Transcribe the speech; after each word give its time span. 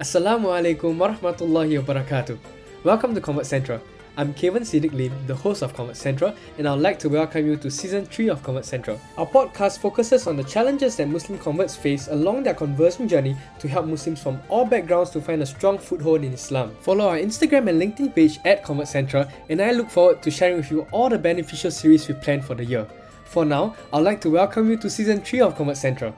Assalamu 0.00 0.48
alaikum 0.48 0.96
warahmatullahi 0.96 1.76
wabarakatuh. 1.78 2.38
Welcome 2.84 3.14
to 3.14 3.20
Convert 3.20 3.44
Central. 3.44 3.82
I'm 4.16 4.32
Kevin 4.32 4.62
Siddique 4.62 4.94
Lim, 4.94 5.12
the 5.26 5.34
host 5.34 5.60
of 5.60 5.74
Convert 5.74 5.94
Central, 5.94 6.34
and 6.56 6.66
I'd 6.66 6.80
like 6.80 6.98
to 7.00 7.10
welcome 7.10 7.44
you 7.46 7.58
to 7.58 7.70
season 7.70 8.06
3 8.06 8.30
of 8.30 8.42
Convert 8.42 8.64
Central. 8.64 8.98
Our 9.18 9.26
podcast 9.26 9.78
focuses 9.80 10.26
on 10.26 10.38
the 10.38 10.44
challenges 10.44 10.96
that 10.96 11.06
Muslim 11.06 11.38
converts 11.38 11.76
face 11.76 12.08
along 12.08 12.44
their 12.44 12.54
conversion 12.54 13.08
journey 13.08 13.36
to 13.58 13.68
help 13.68 13.84
Muslims 13.84 14.22
from 14.22 14.40
all 14.48 14.64
backgrounds 14.64 15.10
to 15.10 15.20
find 15.20 15.42
a 15.42 15.46
strong 15.46 15.76
foothold 15.76 16.24
in 16.24 16.32
Islam. 16.32 16.74
Follow 16.80 17.06
our 17.06 17.18
Instagram 17.18 17.68
and 17.68 17.78
LinkedIn 17.78 18.14
page 18.14 18.40
at 18.46 18.64
Convert 18.64 18.88
Central, 18.88 19.26
and 19.50 19.60
I 19.60 19.72
look 19.72 19.90
forward 19.90 20.22
to 20.22 20.30
sharing 20.30 20.56
with 20.56 20.70
you 20.70 20.86
all 20.92 21.10
the 21.10 21.18
beneficial 21.18 21.70
series 21.70 22.08
we 22.08 22.14
plan 22.14 22.40
for 22.40 22.54
the 22.54 22.64
year. 22.64 22.86
For 23.26 23.44
now, 23.44 23.76
I'd 23.92 23.98
like 23.98 24.22
to 24.22 24.30
welcome 24.30 24.70
you 24.70 24.78
to 24.78 24.88
season 24.88 25.20
3 25.20 25.42
of 25.42 25.56
Convert 25.56 25.76
Central. 25.76 26.16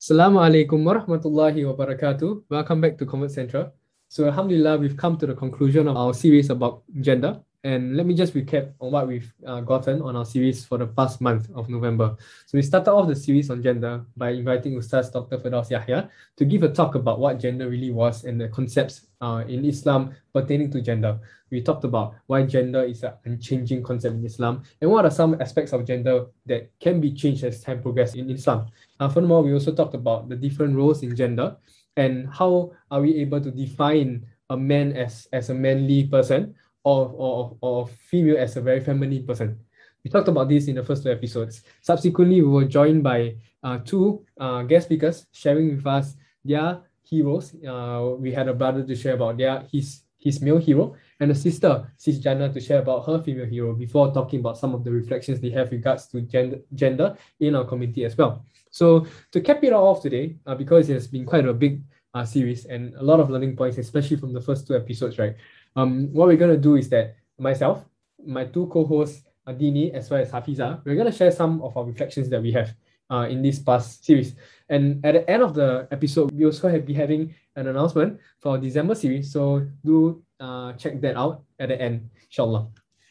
Assalamu 0.00 0.40
alaikum 0.40 0.80
warahmatullahi 0.82 1.60
wabarakatuh. 1.60 2.44
Welcome 2.48 2.80
back 2.80 2.96
to 2.96 3.04
Convert 3.04 3.32
Central. 3.32 3.68
So 4.08 4.24
Alhamdulillah, 4.24 4.78
we've 4.78 4.96
come 4.96 5.18
to 5.18 5.26
the 5.26 5.34
conclusion 5.34 5.86
of 5.86 5.94
our 5.94 6.14
series 6.14 6.48
about 6.48 6.84
gender. 7.02 7.38
And 7.62 7.94
let 7.94 8.06
me 8.06 8.14
just 8.14 8.32
recap 8.32 8.72
on 8.80 8.92
what 8.92 9.06
we've 9.06 9.30
uh, 9.46 9.60
gotten 9.60 10.00
on 10.00 10.16
our 10.16 10.24
series 10.24 10.64
for 10.64 10.78
the 10.78 10.86
past 10.86 11.20
month 11.20 11.50
of 11.54 11.68
November. 11.68 12.16
So 12.46 12.56
we 12.56 12.62
started 12.62 12.90
off 12.90 13.06
the 13.06 13.14
series 13.14 13.50
on 13.50 13.62
gender 13.62 14.02
by 14.16 14.30
inviting 14.30 14.80
Ustaz 14.80 15.12
Dr. 15.12 15.36
Firdaus 15.36 15.68
Yahya 15.68 16.08
to 16.38 16.44
give 16.46 16.62
a 16.62 16.70
talk 16.72 16.94
about 16.94 17.20
what 17.20 17.38
gender 17.38 17.68
really 17.68 17.90
was 17.90 18.24
and 18.24 18.40
the 18.40 18.48
concepts 18.48 19.08
uh, 19.20 19.44
in 19.46 19.66
Islam 19.66 20.14
pertaining 20.32 20.70
to 20.70 20.80
gender. 20.80 21.20
We 21.50 21.60
talked 21.60 21.84
about 21.84 22.14
why 22.28 22.44
gender 22.44 22.82
is 22.84 23.02
an 23.02 23.12
unchanging 23.26 23.82
concept 23.82 24.14
in 24.14 24.24
Islam 24.24 24.62
and 24.80 24.90
what 24.90 25.04
are 25.04 25.10
some 25.10 25.36
aspects 25.38 25.74
of 25.74 25.84
gender 25.84 26.26
that 26.46 26.70
can 26.80 26.98
be 26.98 27.12
changed 27.12 27.44
as 27.44 27.60
time 27.60 27.82
progresses 27.82 28.16
in 28.16 28.30
Islam. 28.30 28.68
Uh, 28.98 29.08
furthermore, 29.10 29.42
we 29.42 29.52
also 29.52 29.74
talked 29.74 29.94
about 29.94 30.30
the 30.30 30.36
different 30.36 30.74
roles 30.74 31.02
in 31.02 31.14
gender 31.14 31.56
and 31.98 32.26
how 32.30 32.72
are 32.90 33.02
we 33.02 33.16
able 33.16 33.40
to 33.40 33.50
define 33.50 34.24
a 34.48 34.56
man 34.56 34.96
as, 34.96 35.28
as 35.34 35.50
a 35.50 35.54
manly 35.54 36.06
person 36.06 36.54
or, 36.84 37.12
or, 37.14 37.56
or 37.60 37.86
female 37.86 38.38
as 38.38 38.56
a 38.56 38.60
very 38.60 38.80
feminine 38.80 39.26
person. 39.26 39.58
We 40.04 40.10
talked 40.10 40.28
about 40.28 40.48
this 40.48 40.68
in 40.68 40.76
the 40.76 40.82
first 40.82 41.02
two 41.02 41.10
episodes. 41.10 41.62
Subsequently, 41.82 42.40
we 42.40 42.48
were 42.48 42.64
joined 42.64 43.02
by 43.02 43.36
uh, 43.62 43.78
two 43.84 44.24
uh, 44.38 44.62
guest 44.62 44.86
speakers 44.86 45.26
sharing 45.32 45.76
with 45.76 45.86
us 45.86 46.16
their 46.44 46.80
heroes. 47.02 47.54
Uh, 47.66 48.14
we 48.18 48.32
had 48.32 48.48
a 48.48 48.54
brother 48.54 48.82
to 48.82 48.96
share 48.96 49.14
about 49.14 49.36
their 49.36 49.64
his 49.70 50.02
his 50.20 50.42
male 50.42 50.58
hero 50.58 50.94
and 51.18 51.30
a 51.30 51.34
sister, 51.34 51.90
Sis 51.96 52.18
Jannah, 52.18 52.52
to 52.52 52.60
share 52.60 52.80
about 52.80 53.06
her 53.06 53.22
female 53.22 53.46
hero 53.46 53.72
before 53.74 54.12
talking 54.12 54.40
about 54.40 54.58
some 54.58 54.74
of 54.74 54.84
the 54.84 54.90
reflections 54.90 55.40
they 55.40 55.48
have 55.50 55.72
regards 55.72 56.06
to 56.08 56.20
gender, 56.20 56.58
gender 56.74 57.16
in 57.40 57.54
our 57.54 57.64
community 57.64 58.04
as 58.04 58.16
well. 58.16 58.44
So 58.70 59.06
to 59.32 59.40
cap 59.40 59.64
it 59.64 59.72
all 59.72 59.88
off 59.88 60.02
today, 60.02 60.36
uh, 60.46 60.54
because 60.54 60.90
it 60.90 60.94
has 60.94 61.08
been 61.08 61.24
quite 61.24 61.46
a 61.46 61.54
big 61.54 61.82
uh, 62.12 62.24
series 62.24 62.66
and 62.66 62.94
a 62.96 63.02
lot 63.02 63.18
of 63.18 63.30
learning 63.30 63.56
points, 63.56 63.78
especially 63.78 64.18
from 64.18 64.34
the 64.34 64.40
first 64.40 64.66
two 64.66 64.76
episodes, 64.76 65.18
right? 65.18 65.36
Um, 65.76 66.12
what 66.12 66.28
we're 66.28 66.36
going 66.36 66.54
to 66.54 66.60
do 66.60 66.76
is 66.76 66.88
that 66.90 67.16
myself, 67.38 67.84
my 68.24 68.44
two 68.44 68.66
co-hosts, 68.66 69.22
Adini 69.46 69.92
as 69.92 70.10
well 70.10 70.20
as 70.20 70.30
Hafizah, 70.30 70.84
we're 70.84 70.94
going 70.94 71.10
to 71.10 71.16
share 71.16 71.30
some 71.30 71.62
of 71.62 71.76
our 71.76 71.84
reflections 71.84 72.28
that 72.30 72.42
we 72.42 72.52
have 72.52 72.74
uh, 73.10 73.26
in 73.28 73.42
this 73.42 73.58
past 73.58 74.04
series. 74.04 74.34
And 74.68 75.04
at 75.04 75.14
the 75.14 75.30
end 75.30 75.42
of 75.42 75.54
the 75.54 75.88
episode, 75.90 76.30
we 76.32 76.44
also 76.44 76.68
have 76.68 76.86
be 76.86 76.94
having 76.94 77.34
an 77.56 77.66
announcement 77.66 78.20
for 78.38 78.58
December 78.58 78.94
series. 78.94 79.32
So 79.32 79.66
do 79.84 80.22
uh, 80.38 80.74
check 80.74 81.00
that 81.00 81.16
out 81.16 81.42
at 81.58 81.68
the 81.68 81.80
end, 81.80 82.10
inshallah. 82.24 82.68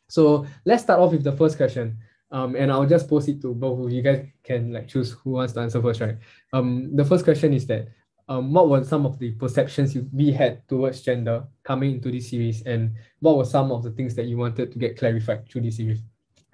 So 0.07 0.45
let's 0.65 0.83
start 0.83 0.99
off 0.99 1.11
with 1.11 1.23
the 1.23 1.33
first 1.33 1.57
question. 1.57 1.97
Um, 2.31 2.55
and 2.55 2.71
I'll 2.71 2.85
just 2.85 3.09
post 3.09 3.27
it 3.27 3.41
to 3.41 3.53
both 3.53 3.85
of 3.85 3.91
you 3.91 4.01
guys 4.01 4.25
can 4.43 4.71
like 4.71 4.87
choose 4.87 5.11
who 5.11 5.31
wants 5.31 5.53
to 5.53 5.61
answer 5.61 5.81
first, 5.81 5.99
right? 5.99 6.17
Um, 6.53 6.95
the 6.95 7.03
first 7.03 7.23
question 7.23 7.53
is 7.53 7.65
that 7.67 7.87
um, 8.29 8.53
what 8.53 8.69
were 8.69 8.85
some 8.85 9.05
of 9.05 9.17
the 9.17 9.31
perceptions 9.31 9.95
you, 9.97 10.07
we 10.13 10.31
had 10.31 10.61
towards 10.69 11.01
gender 11.01 11.43
coming 11.63 11.97
into 11.97 12.11
this 12.11 12.29
series 12.29 12.61
and 12.61 12.93
what 13.19 13.35
were 13.35 13.49
some 13.49 13.73
of 13.73 13.81
the 13.83 13.89
things 13.89 14.13
that 14.15 14.29
you 14.29 14.37
wanted 14.37 14.71
to 14.71 14.77
get 14.77 14.95
clarified 14.95 15.49
through 15.49 15.65
this 15.65 15.77
series? 15.77 16.05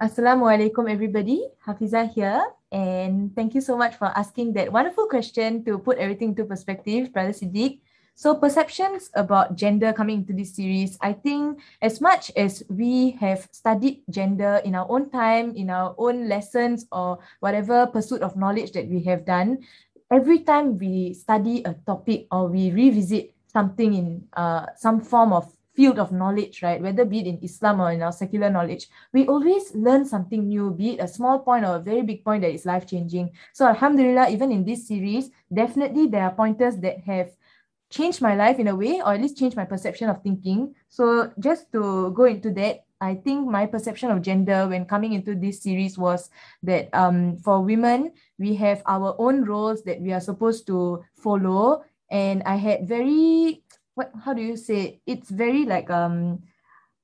Assalamualaikum 0.02 0.90
everybody, 0.90 1.44
Hafizah 1.67 2.08
here 2.08 2.42
and 2.72 3.36
thank 3.36 3.54
you 3.54 3.61
so 3.61 3.77
much 3.77 3.95
for 3.95 4.08
asking 4.16 4.54
that 4.54 4.72
wonderful 4.72 5.08
question 5.08 5.64
to 5.67 5.77
put 5.77 5.99
everything 5.99 6.30
into 6.30 6.45
perspective, 6.45 7.11
Brother 7.11 7.36
Siddique. 7.36 7.83
So 8.16 8.36
perceptions 8.36 9.11
about 9.14 9.60
gender 9.60 9.92
coming 9.92 10.23
into 10.23 10.32
this 10.32 10.55
series, 10.55 10.98
I 11.04 11.11
think 11.11 11.60
as 11.82 11.99
much 11.99 12.32
as 12.39 12.64
we 12.72 13.11
have 13.20 13.44
studied 13.52 14.08
gender 14.10 14.64
in 14.64 14.73
our 14.76 14.88
own 14.88 15.11
time, 15.11 15.52
in 15.52 15.70
our 15.70 15.94
own 15.99 16.30
lessons 16.32 16.88
or 16.95 17.20
whatever 17.42 17.88
pursuit 17.88 18.23
of 18.23 18.39
knowledge 18.39 18.72
that 18.72 18.88
we 18.88 19.04
have 19.04 19.26
done, 19.28 19.67
every 20.11 20.39
time 20.39 20.77
we 20.77 21.14
study 21.14 21.64
a 21.64 21.73
topic 21.86 22.27
or 22.32 22.48
we 22.48 22.71
revisit 22.71 23.33
something 23.48 23.93
in 23.93 24.27
uh, 24.33 24.66
some 24.76 25.02
form 25.02 25.33
of 25.33 25.52
field 25.76 25.99
of 25.99 26.11
knowledge, 26.11 26.64
right, 26.64 26.82
whether 26.82 27.04
be 27.04 27.20
it 27.20 27.27
in 27.27 27.39
Islam 27.43 27.82
or 27.82 27.92
in 27.92 28.02
our 28.02 28.11
secular 28.11 28.49
knowledge, 28.49 28.88
we 29.11 29.27
always 29.27 29.76
learn 29.76 30.05
something 30.05 30.48
new, 30.48 30.71
be 30.71 30.92
it 30.92 31.02
a 31.02 31.08
small 31.08 31.39
point 31.39 31.66
or 31.66 31.76
a 31.76 31.80
very 31.80 32.02
big 32.02 32.23
point 32.23 32.42
that 32.42 32.52
is 32.52 32.66
life 32.66 32.88
changing. 32.88 33.30
So, 33.54 33.67
Alhamdulillah, 33.67 34.30
even 34.30 34.52
in 34.52 34.64
this 34.64 34.88
series, 34.88 35.30
definitely 35.54 36.08
there 36.08 36.23
are 36.23 36.32
pointers 36.32 36.77
that 36.77 36.99
have 37.02 37.32
changed 37.89 38.22
my 38.22 38.36
life 38.36 38.58
in 38.58 38.70
a 38.70 38.76
way, 38.76 39.02
or 39.02 39.14
at 39.14 39.22
least 39.22 39.37
changed 39.37 39.58
my 39.58 39.66
perception 39.66 40.10
of 40.10 40.23
thinking. 40.23 40.73
So, 40.87 41.32
just 41.39 41.72
to 41.73 42.11
go 42.11 42.23
into 42.23 42.52
that, 42.52 42.85
I 43.02 43.16
think 43.16 43.48
my 43.48 43.66
perception 43.66 44.10
of 44.11 44.22
gender 44.22 44.67
when 44.67 44.86
coming 44.86 45.14
into 45.14 45.36
this 45.36 45.61
series 45.61 45.98
was 45.98 46.30
that 46.64 46.89
um, 46.94 47.38
for 47.38 47.61
women, 47.61 48.14
we 48.39 48.56
have 48.56 48.82
our 48.86 49.16
own 49.20 49.44
roles 49.44 49.83
that 49.83 50.02
we 50.02 50.14
are 50.14 50.22
supposed 50.22 50.66
to 50.67 51.04
follow. 51.16 51.84
And 52.10 52.42
I 52.44 52.55
had 52.55 52.88
very, 52.88 53.64
what, 53.95 54.11
how 54.23 54.34
do 54.34 54.42
you 54.42 54.55
say? 54.55 55.02
It's 55.05 55.30
very 55.30 55.66
like 55.66 55.89
um, 55.89 56.44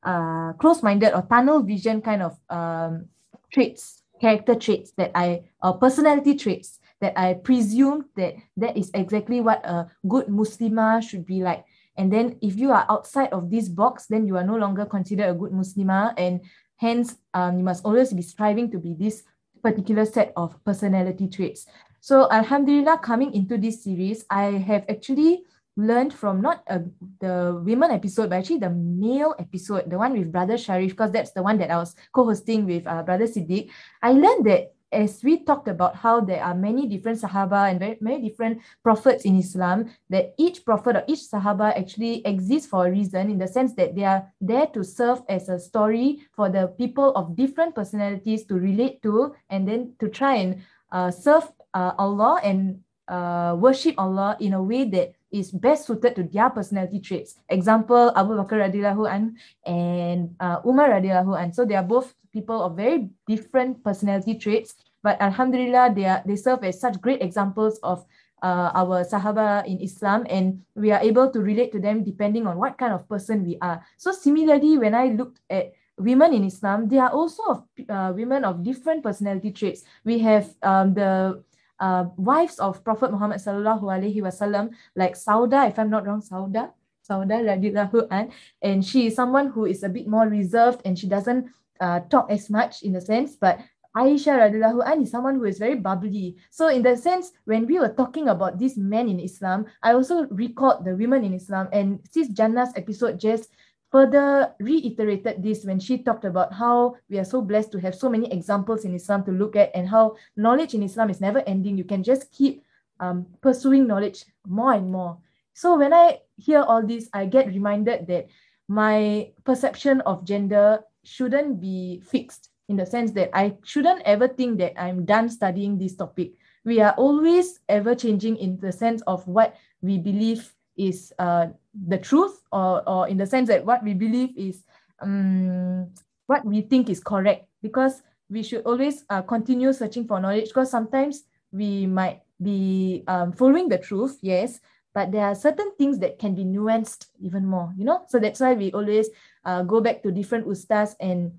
uh, 0.04 0.54
close-minded 0.54 1.14
or 1.14 1.24
tunnel 1.24 1.62
vision 1.62 2.02
kind 2.02 2.24
of 2.24 2.40
um, 2.50 3.10
traits, 3.52 4.04
character 4.20 4.56
traits 4.56 4.92
that 4.98 5.12
I, 5.14 5.44
or 5.62 5.78
personality 5.78 6.36
traits 6.36 6.80
that 7.02 7.20
I 7.20 7.34
presume 7.34 8.06
that 8.16 8.36
that 8.58 8.78
is 8.78 8.92
exactly 8.94 9.42
what 9.42 9.66
a 9.66 9.90
good 10.08 10.28
Muslimah 10.28 11.02
should 11.02 11.26
be 11.26 11.42
like. 11.42 11.66
And 12.02 12.10
then 12.10 12.42
if 12.42 12.58
you 12.58 12.74
are 12.74 12.90
outside 12.90 13.30
of 13.30 13.54
this 13.54 13.70
box, 13.70 14.10
then 14.10 14.26
you 14.26 14.34
are 14.34 14.44
no 14.44 14.58
longer 14.58 14.90
considered 14.90 15.30
a 15.30 15.38
good 15.38 15.54
Muslimah. 15.54 16.18
And 16.18 16.42
hence, 16.78 17.14
um, 17.38 17.62
you 17.62 17.64
must 17.64 17.86
always 17.86 18.12
be 18.12 18.26
striving 18.26 18.72
to 18.72 18.80
be 18.82 18.98
this 18.98 19.22
particular 19.62 20.10
set 20.10 20.34
of 20.36 20.58
personality 20.66 21.30
traits. 21.30 21.70
So 22.02 22.26
Alhamdulillah, 22.32 23.06
coming 23.06 23.38
into 23.38 23.56
this 23.56 23.84
series, 23.84 24.26
I 24.32 24.58
have 24.66 24.90
actually 24.90 25.46
learned 25.78 26.12
from 26.12 26.42
not 26.42 26.64
uh, 26.66 26.80
the 27.22 27.62
women 27.62 27.92
episode, 27.92 28.32
but 28.32 28.42
actually 28.42 28.66
the 28.66 28.74
male 28.74 29.36
episode, 29.38 29.86
the 29.86 30.00
one 30.00 30.18
with 30.18 30.32
Brother 30.32 30.58
Shariff, 30.58 30.98
because 30.98 31.12
that's 31.12 31.34
the 31.38 31.44
one 31.44 31.60
that 31.60 31.70
I 31.70 31.78
was 31.78 31.94
co-hosting 32.18 32.66
with 32.66 32.88
uh, 32.88 33.04
Brother 33.04 33.28
Siddique. 33.28 33.70
I 34.02 34.14
learned 34.14 34.48
that 34.48 34.74
as 34.92 35.24
we 35.24 35.44
talked 35.44 35.68
about 35.68 35.96
how 35.96 36.20
there 36.20 36.44
are 36.44 36.54
many 36.54 36.88
different 36.88 37.22
Sahaba 37.22 37.72
and 37.72 37.80
very, 37.80 37.98
many 38.02 38.30
different 38.30 38.62
prophets 38.84 39.24
in 39.24 39.38
Islam, 39.38 39.90
that 40.10 40.34
each 40.38 40.66
prophet 40.66 40.96
or 40.96 41.04
each 41.08 41.32
Sahaba 41.32 41.76
actually 41.78 42.26
exists 42.26 42.68
for 42.68 42.88
a 42.88 42.92
reason 42.92 43.32
in 43.32 43.38
the 43.38 43.48
sense 43.48 43.74
that 43.76 43.96
they 43.96 44.04
are 44.04 44.28
there 44.40 44.68
to 44.68 44.84
serve 44.84 45.22
as 45.30 45.50
a 45.50 45.58
story 45.58 46.28
for 46.36 46.50
the 46.50 46.68
people 46.78 47.16
of 47.16 47.36
different 47.36 47.74
personalities 47.74 48.44
to 48.46 48.56
relate 48.56 49.02
to 49.02 49.34
and 49.50 49.68
then 49.68 49.94
to 50.00 50.10
try 50.10 50.36
and 50.36 50.62
uh, 50.92 51.10
serve 51.10 51.48
uh, 51.74 51.94
Allah 51.98 52.40
and 52.44 52.84
uh, 53.08 53.56
worship 53.58 53.96
Allah 53.98 54.36
in 54.40 54.54
a 54.54 54.62
way 54.62 54.84
that 54.86 55.14
is 55.32 55.52
best 55.52 55.88
suited 55.88 56.16
to 56.16 56.24
their 56.24 56.50
personality 56.50 57.00
traits. 57.00 57.40
Example, 57.48 58.12
Abu 58.16 58.36
Bakr 58.36 58.68
radiallahu 58.68 59.08
an 59.08 59.24
and 59.64 60.36
uh, 60.40 60.60
Umar 60.68 60.92
radiallahu 60.92 61.40
an. 61.40 61.54
So 61.54 61.64
they 61.64 61.76
are 61.76 61.88
both 61.88 62.14
people 62.34 62.64
of 62.64 62.76
very 62.76 63.10
different 63.28 63.84
personality 63.84 64.36
traits, 64.36 64.76
but 65.04 65.20
Alhamdulillah, 65.22 65.94
they 65.96 66.06
are 66.06 66.22
they 66.26 66.36
serve 66.36 66.64
as 66.64 66.80
such 66.80 67.02
great 67.02 67.22
examples 67.22 67.80
of 67.84 68.06
uh, 68.42 68.72
our 68.74 69.06
Sahaba 69.06 69.66
in 69.66 69.80
Islam, 69.80 70.26
and 70.30 70.62
we 70.76 70.92
are 70.92 71.02
able 71.02 71.30
to 71.30 71.40
relate 71.40 71.72
to 71.74 71.80
them 71.80 72.04
depending 72.04 72.48
on 72.48 72.58
what 72.58 72.78
kind 72.78 72.94
of 72.94 73.08
person 73.08 73.46
we 73.46 73.58
are. 73.62 73.84
So 73.98 74.12
similarly, 74.12 74.78
when 74.78 74.96
I 74.96 75.14
looked 75.14 75.40
at 75.50 75.74
women 75.98 76.34
in 76.34 76.44
Islam, 76.44 76.90
they 76.90 76.98
are 76.98 77.12
also 77.12 77.68
uh, 77.90 78.14
women 78.16 78.44
of 78.44 78.64
different 78.64 79.04
personality 79.04 79.52
traits. 79.52 79.84
We 80.04 80.20
have 80.20 80.50
um, 80.64 80.94
the 80.94 81.44
uh, 81.80 82.06
wives 82.18 82.60
of 82.60 82.84
Prophet 82.84 83.12
Muhammad 83.12 83.38
sallallahu 83.38 83.90
alaihi 83.90 84.22
wasallam, 84.22 84.72
like 84.96 85.14
Sauda, 85.14 85.70
if 85.70 85.78
I'm 85.78 85.90
not 85.90 86.06
wrong, 86.06 86.22
Sauda, 86.22 86.74
Sauda 87.02 87.42
radiallahu 87.42 88.08
an, 88.10 88.32
and 88.62 88.86
she 88.86 89.08
is 89.08 89.16
someone 89.16 89.50
who 89.50 89.66
is 89.66 89.84
a 89.84 89.90
bit 89.90 90.08
more 90.08 90.28
reserved 90.28 90.82
and 90.86 90.98
she 90.98 91.08
doesn't 91.08 91.50
uh, 91.82 92.00
talk 92.08 92.30
as 92.30 92.50
much 92.50 92.84
in 92.84 92.96
a 92.96 93.02
sense, 93.02 93.36
but 93.36 93.60
Aisha 93.98 94.40
radiallahu 94.40 94.88
an 94.88 95.04
is 95.04 95.12
someone 95.12 95.36
who 95.36 95.44
is 95.44 95.60
very 95.60 95.76
bubbly. 95.76 96.38
So 96.50 96.70
in 96.70 96.82
that 96.84 97.00
sense, 97.00 97.34
when 97.44 97.68
we 97.68 97.80
were 97.80 97.92
talking 97.92 98.30
about 98.30 98.58
these 98.58 98.78
men 98.78 99.10
in 99.10 99.20
Islam, 99.20 99.66
I 99.84 99.92
also 99.92 100.28
recalled 100.32 100.86
the 100.86 100.96
women 100.96 101.26
in 101.26 101.34
Islam 101.34 101.68
and 101.74 102.00
Sis 102.10 102.30
Jannah's 102.30 102.72
episode 102.78 103.20
just 103.20 103.52
further 103.92 104.56
reiterated 104.60 105.44
this 105.44 105.66
when 105.66 105.80
she 105.80 106.00
talked 106.00 106.24
about 106.24 106.54
how 106.54 106.96
we 107.10 107.20
are 107.20 107.28
so 107.28 107.42
blessed 107.42 107.74
to 107.74 107.80
have 107.84 107.94
so 107.94 108.08
many 108.08 108.32
examples 108.32 108.86
in 108.86 108.96
Islam 108.96 109.26
to 109.26 109.32
look 109.32 109.58
at 109.58 109.76
and 109.76 109.90
how 109.90 110.16
knowledge 110.38 110.74
in 110.74 110.84
Islam 110.84 111.10
is 111.10 111.20
never 111.20 111.44
ending. 111.44 111.78
You 111.78 111.84
can 111.84 112.02
just 112.02 112.32
keep 112.32 112.64
um, 113.02 113.28
pursuing 113.42 113.88
knowledge 113.88 114.24
more 114.48 114.72
and 114.72 114.90
more. 114.90 115.18
So 115.54 115.78
when 115.78 115.94
I 115.94 116.20
hear 116.38 116.62
all 116.62 116.86
this, 116.88 117.10
I 117.12 117.26
get 117.26 117.48
reminded 117.48 118.08
that 118.08 118.28
my 118.70 119.32
perception 119.44 120.00
of 120.08 120.24
gender 120.24 120.80
shouldn't 121.04 121.60
be 121.60 122.02
fixed 122.06 122.50
in 122.70 122.78
the 122.78 122.86
sense 122.86 123.12
that 123.12 123.30
I 123.34 123.56
shouldn't 123.64 124.02
ever 124.04 124.28
think 124.28 124.60
that 124.60 124.80
I'm 124.82 125.06
done 125.06 125.30
studying 125.30 125.78
this 125.78 125.96
topic. 125.96 126.34
We 126.64 126.80
are 126.80 126.94
always 126.94 127.60
ever 127.68 127.96
changing 127.96 128.38
in 128.38 128.60
the 128.60 128.72
sense 128.72 129.02
of 129.08 129.28
what 129.28 129.56
we 129.82 129.98
believe 129.98 130.54
is 130.78 131.12
uh, 131.20 131.48
the 131.88 131.98
truth, 131.98 132.42
or, 132.52 132.88
or 132.88 133.08
in 133.08 133.18
the 133.18 133.26
sense 133.26 133.50
that 133.50 133.66
what 133.66 133.84
we 133.84 133.94
believe 133.94 134.38
is 134.38 134.64
um, 135.02 135.90
what 136.28 136.46
we 136.46 136.62
think 136.62 136.90
is 136.90 137.02
correct. 137.02 137.48
Because 137.62 138.02
we 138.30 138.44
should 138.44 138.64
always 138.64 139.04
uh, 139.10 139.22
continue 139.22 139.74
searching 139.74 140.08
for 140.08 140.20
knowledge, 140.20 140.50
because 140.50 140.72
sometimes 140.72 141.24
we 141.52 141.86
might 141.86 142.22
be 142.42 143.04
um, 143.08 143.34
following 143.34 143.68
the 143.68 143.78
truth, 143.78 144.18
yes, 144.22 144.60
but 144.94 145.12
there 145.12 145.26
are 145.26 145.36
certain 145.36 145.72
things 145.78 146.00
that 146.00 146.20
can 146.20 146.36
be 146.36 146.44
nuanced 146.44 147.08
even 147.22 147.46
more, 147.46 147.74
you 147.78 147.86
know? 147.86 148.04
So 148.08 148.20
that's 148.20 148.40
why 148.40 148.54
we 148.54 148.72
always 148.72 149.10
uh, 149.46 149.64
go 149.64 149.82
back 149.82 150.04
to 150.04 150.12
different 150.12 150.48
ustas 150.48 150.96
and 151.00 151.34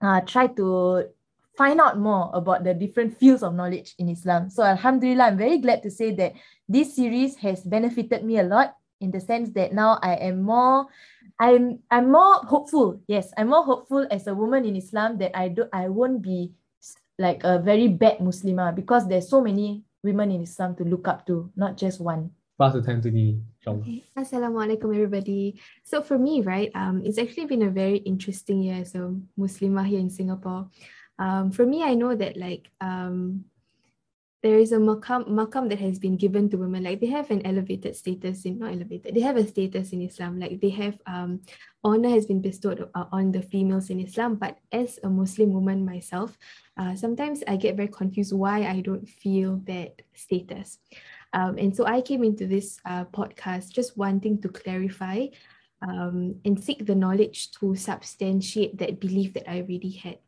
uh, 0.00 0.20
try 0.22 0.46
to 0.46 1.04
find 1.56 1.80
out 1.80 1.98
more 1.98 2.30
about 2.34 2.62
the 2.62 2.72
different 2.72 3.18
fields 3.18 3.42
of 3.42 3.54
knowledge 3.54 3.94
in 3.98 4.08
Islam. 4.08 4.48
So 4.48 4.62
Alhamdulillah, 4.62 5.34
I'm 5.34 5.38
very 5.38 5.58
glad 5.58 5.82
to 5.82 5.90
say 5.90 6.14
that 6.14 6.34
this 6.68 6.94
series 6.94 7.34
has 7.42 7.66
benefited 7.66 8.22
me 8.22 8.38
a 8.38 8.46
lot 8.46 8.78
in 9.00 9.10
the 9.10 9.20
sense 9.20 9.50
that 9.58 9.74
now 9.74 9.98
I 10.02 10.14
am 10.22 10.42
more 10.42 10.86
I'm 11.38 11.78
I'm 11.90 12.10
more 12.10 12.42
hopeful. 12.46 13.00
Yes, 13.06 13.30
I'm 13.38 13.50
more 13.54 13.62
hopeful 13.62 14.06
as 14.10 14.26
a 14.26 14.34
woman 14.34 14.64
in 14.66 14.74
Islam 14.74 15.18
that 15.18 15.38
I 15.38 15.48
do 15.48 15.66
I 15.72 15.88
won't 15.88 16.22
be 16.22 16.50
like 17.18 17.42
a 17.42 17.58
very 17.58 17.88
bad 17.88 18.18
Muslimah 18.18 18.74
because 18.74 19.06
there's 19.06 19.28
so 19.28 19.40
many 19.42 19.82
women 20.02 20.30
in 20.30 20.42
Islam 20.42 20.74
to 20.76 20.84
look 20.84 21.06
up 21.06 21.26
to, 21.26 21.50
not 21.56 21.76
just 21.76 22.00
one. 22.00 22.30
Pass 22.58 22.72
the 22.74 22.82
time 22.82 23.00
to 23.02 23.10
me, 23.14 23.38
okay. 23.62 24.02
Assalamualaikum 24.18 24.90
everybody. 24.90 25.62
So 25.86 26.02
for 26.02 26.18
me, 26.18 26.42
right, 26.42 26.74
um, 26.74 27.06
it's 27.06 27.14
actually 27.14 27.46
been 27.46 27.62
a 27.62 27.70
very 27.70 28.02
interesting 28.02 28.66
year 28.66 28.82
as 28.82 28.98
a 28.98 29.14
Muslimah 29.38 29.86
here 29.86 30.02
in 30.02 30.10
Singapore. 30.10 30.66
Um, 31.22 31.54
for 31.54 31.62
me, 31.62 31.86
I 31.86 31.94
know 31.94 32.18
that 32.18 32.34
like 32.34 32.66
um, 32.82 33.46
there 34.42 34.58
is 34.58 34.70
a 34.70 34.78
makam 34.78 35.26
makam 35.26 35.68
that 35.68 35.78
has 35.78 35.98
been 35.98 36.16
given 36.16 36.48
to 36.48 36.56
women 36.56 36.82
like 36.84 37.00
they 37.00 37.10
have 37.10 37.30
an 37.30 37.44
elevated 37.44 37.96
status 37.96 38.44
in 38.44 38.58
not 38.58 38.72
elevated 38.72 39.14
they 39.14 39.20
have 39.20 39.36
a 39.36 39.46
status 39.46 39.92
in 39.92 40.02
islam 40.02 40.38
like 40.38 40.60
they 40.60 40.70
have 40.70 40.96
um 41.06 41.40
honor 41.82 42.08
has 42.08 42.26
been 42.26 42.40
bestowed 42.40 42.88
uh, 42.94 43.04
on 43.10 43.32
the 43.32 43.42
females 43.42 43.90
in 43.90 43.98
islam 43.98 44.36
but 44.36 44.58
as 44.70 44.98
a 45.02 45.08
muslim 45.08 45.52
woman 45.52 45.84
myself 45.84 46.38
uh, 46.76 46.94
sometimes 46.94 47.42
i 47.48 47.56
get 47.56 47.76
very 47.76 47.88
confused 47.88 48.32
why 48.32 48.62
i 48.62 48.80
don't 48.80 49.08
feel 49.08 49.56
that 49.66 50.02
status 50.14 50.78
um, 51.32 51.58
and 51.58 51.74
so 51.74 51.86
i 51.86 52.00
came 52.00 52.24
into 52.24 52.46
this 52.46 52.80
uh, 52.84 53.04
podcast 53.06 53.70
just 53.70 53.96
wanting 53.96 54.40
to 54.40 54.48
clarify 54.48 55.26
um, 55.82 56.34
and 56.44 56.62
seek 56.62 56.86
the 56.86 56.94
knowledge 56.94 57.52
to 57.52 57.74
substantiate 57.74 58.76
that 58.78 59.00
belief 59.00 59.32
that 59.34 59.48
i 59.48 59.60
already 59.60 59.90
had 59.90 60.18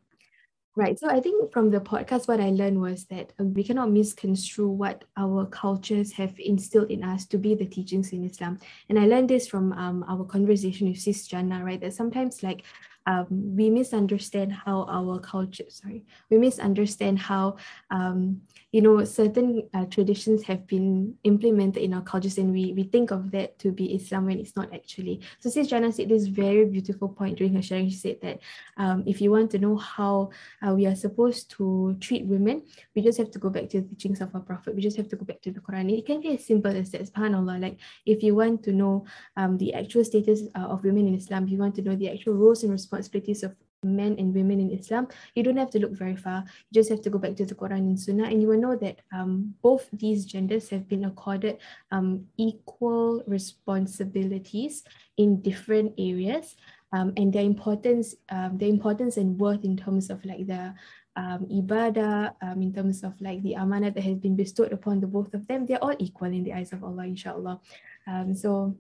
Right. 0.77 0.99
So 0.99 1.09
I 1.09 1.21
think 1.21 1.53
from 1.53 1.71
the 1.71 1.81
podcast, 1.81 2.29
what 2.29 2.41
I 2.41 2.51
learned 2.51 2.81
was 2.81 3.05
that 3.07 3.33
uh, 3.41 3.45
we 3.45 3.65
cannot 3.65 3.91
misconstrue 3.91 4.69
what 4.69 5.05
our 5.17 5.45
cultures 5.47 6.13
have 6.13 6.33
instilled 6.39 6.93
in 6.93 7.03
us 7.03 7.27
to 7.27 7.39
be 7.39 7.57
the 7.57 7.67
teachings 7.67 8.13
in 8.13 8.25
Islam. 8.25 8.59
And 8.89 8.97
I 8.97 9.07
learned 9.07 9.29
this 9.29 9.49
from 9.49 9.73
um, 9.73 10.05
our 10.09 10.25
conversation 10.25 10.89
with 10.89 11.01
Sis 11.01 11.27
Jannah, 11.27 11.65
right? 11.65 11.81
That 11.81 11.93
sometimes 11.93 12.45
like 12.45 12.63
um, 13.07 13.27
we 13.31 13.71
misunderstand 13.71 14.53
how 14.53 14.85
our 14.89 15.19
culture, 15.21 15.65
sorry, 15.69 16.05
we 16.31 16.39
misunderstand 16.39 17.19
how 17.19 17.57
um, 17.91 18.43
you 18.73 18.81
know, 18.81 19.03
certain 19.05 19.69
uh, 19.75 19.85
traditions 19.87 20.45
have 20.45 20.67
been 20.67 21.15
implemented 21.25 21.83
in 21.83 21.93
our 21.93 22.03
cultures 22.03 22.39
and 22.39 22.53
we, 22.53 22.73
we 22.73 22.85
think 22.85 23.11
of 23.11 23.33
that 23.33 23.59
to 23.59 23.73
be 23.73 23.95
Islam 23.95 24.27
when 24.27 24.39
it's 24.39 24.55
not 24.55 24.73
actually. 24.73 25.21
So 25.41 25.51
Sis 25.51 25.67
Jannah 25.67 25.93
said 25.93 26.09
this 26.09 26.27
very 26.27 26.65
beautiful 26.67 27.09
point 27.09 27.39
during 27.39 27.55
her 27.55 27.63
sharing. 27.63 27.91
She 27.91 27.97
said 27.97 28.19
that 28.23 28.39
um, 28.77 29.03
if 29.07 29.21
you 29.21 29.33
want 29.33 29.51
to 29.53 29.59
know 29.59 29.77
how 29.77 30.31
uh, 30.65 30.73
we 30.73 30.87
are 30.87 30.95
supposed 30.95 31.51
to 31.53 31.97
treat 32.01 32.27
women, 32.27 32.63
we 32.95 33.03
just 33.03 33.19
have 33.19 33.33
to 33.33 33.41
go 33.41 33.51
back 33.51 33.69
to 33.71 33.81
the 33.81 33.89
teachings 33.89 34.21
of 34.21 34.33
our 34.35 34.41
Prophet. 34.41 34.77
We 34.77 34.83
just 34.83 34.97
have 34.99 35.09
to 35.09 35.17
go 35.17 35.25
back 35.25 35.41
to 35.43 35.51
the 35.51 35.61
Quran. 35.61 35.99
It 35.99 36.07
can 36.07 36.21
be 36.21 36.35
as 36.35 36.47
simple 36.47 36.75
as 36.75 36.93
that, 36.93 37.13
subhanAllah. 37.13 37.61
Like 37.61 37.79
if 38.07 38.23
you 38.23 38.37
want 38.37 38.63
to 38.65 38.73
know 38.73 39.05
um, 39.37 39.59
the 39.59 39.75
actual 39.75 40.05
status 40.05 40.43
uh, 40.55 40.61
of 40.61 40.85
women 40.85 41.09
in 41.09 41.15
Islam, 41.17 41.49
you 41.49 41.59
want 41.59 41.75
to 41.77 41.83
know 41.83 41.97
the 41.97 42.11
actual 42.11 42.35
roles 42.35 42.63
and 42.63 42.71
responsibilities 42.71 42.90
of 42.93 43.57
men 43.83 44.17
and 44.19 44.35
women 44.35 44.61
in 44.61 44.71
Islam, 44.71 45.09
you 45.35 45.43
don't 45.43 45.57
have 45.57 45.71
to 45.71 45.79
look 45.79 45.93
very 45.93 46.17
far. 46.17 46.45
You 46.71 46.81
just 46.81 46.91
have 46.91 47.01
to 47.03 47.11
go 47.11 47.19
back 47.19 47.37
to 47.37 47.47
the 47.47 47.55
Quran 47.55 47.89
and 47.89 48.01
Sunnah, 48.01 48.25
and 48.25 48.43
you 48.43 48.49
will 48.49 48.61
know 48.61 48.77
that 48.77 49.01
um, 49.13 49.55
both 49.63 49.89
these 49.93 50.25
genders 50.25 50.69
have 50.69 50.89
been 50.89 51.05
accorded 51.05 51.59
um, 51.91 52.27
equal 52.37 53.23
responsibilities 53.27 54.85
in 55.17 55.41
different 55.41 55.95
areas, 55.99 56.57
um, 56.93 57.13
and 57.17 57.33
their 57.33 57.45
importance, 57.45 58.15
um, 58.29 58.59
their 58.59 58.69
importance 58.69 59.17
and 59.17 59.39
worth 59.39 59.65
in 59.65 59.77
terms 59.77 60.11
of 60.11 60.25
like 60.25 60.47
the 60.47 60.75
um, 61.17 61.47
ibadah, 61.51 62.35
um, 62.43 62.63
in 62.63 62.73
terms 62.73 63.03
of 63.03 63.15
like 63.21 63.43
the 63.43 63.55
amanah 63.55 63.95
that 63.95 64.03
has 64.03 64.19
been 64.19 64.37
bestowed 64.37 64.73
upon 64.73 65.01
the 65.01 65.07
both 65.07 65.33
of 65.35 65.47
them, 65.47 65.67
they're 65.67 65.83
all 65.83 65.97
equal 65.99 66.29
in 66.29 66.45
the 66.45 66.53
eyes 66.53 66.73
of 66.73 66.85
Allah, 66.85 67.05
inshallah. 67.05 67.61
Um, 68.07 68.35
so 68.35 68.77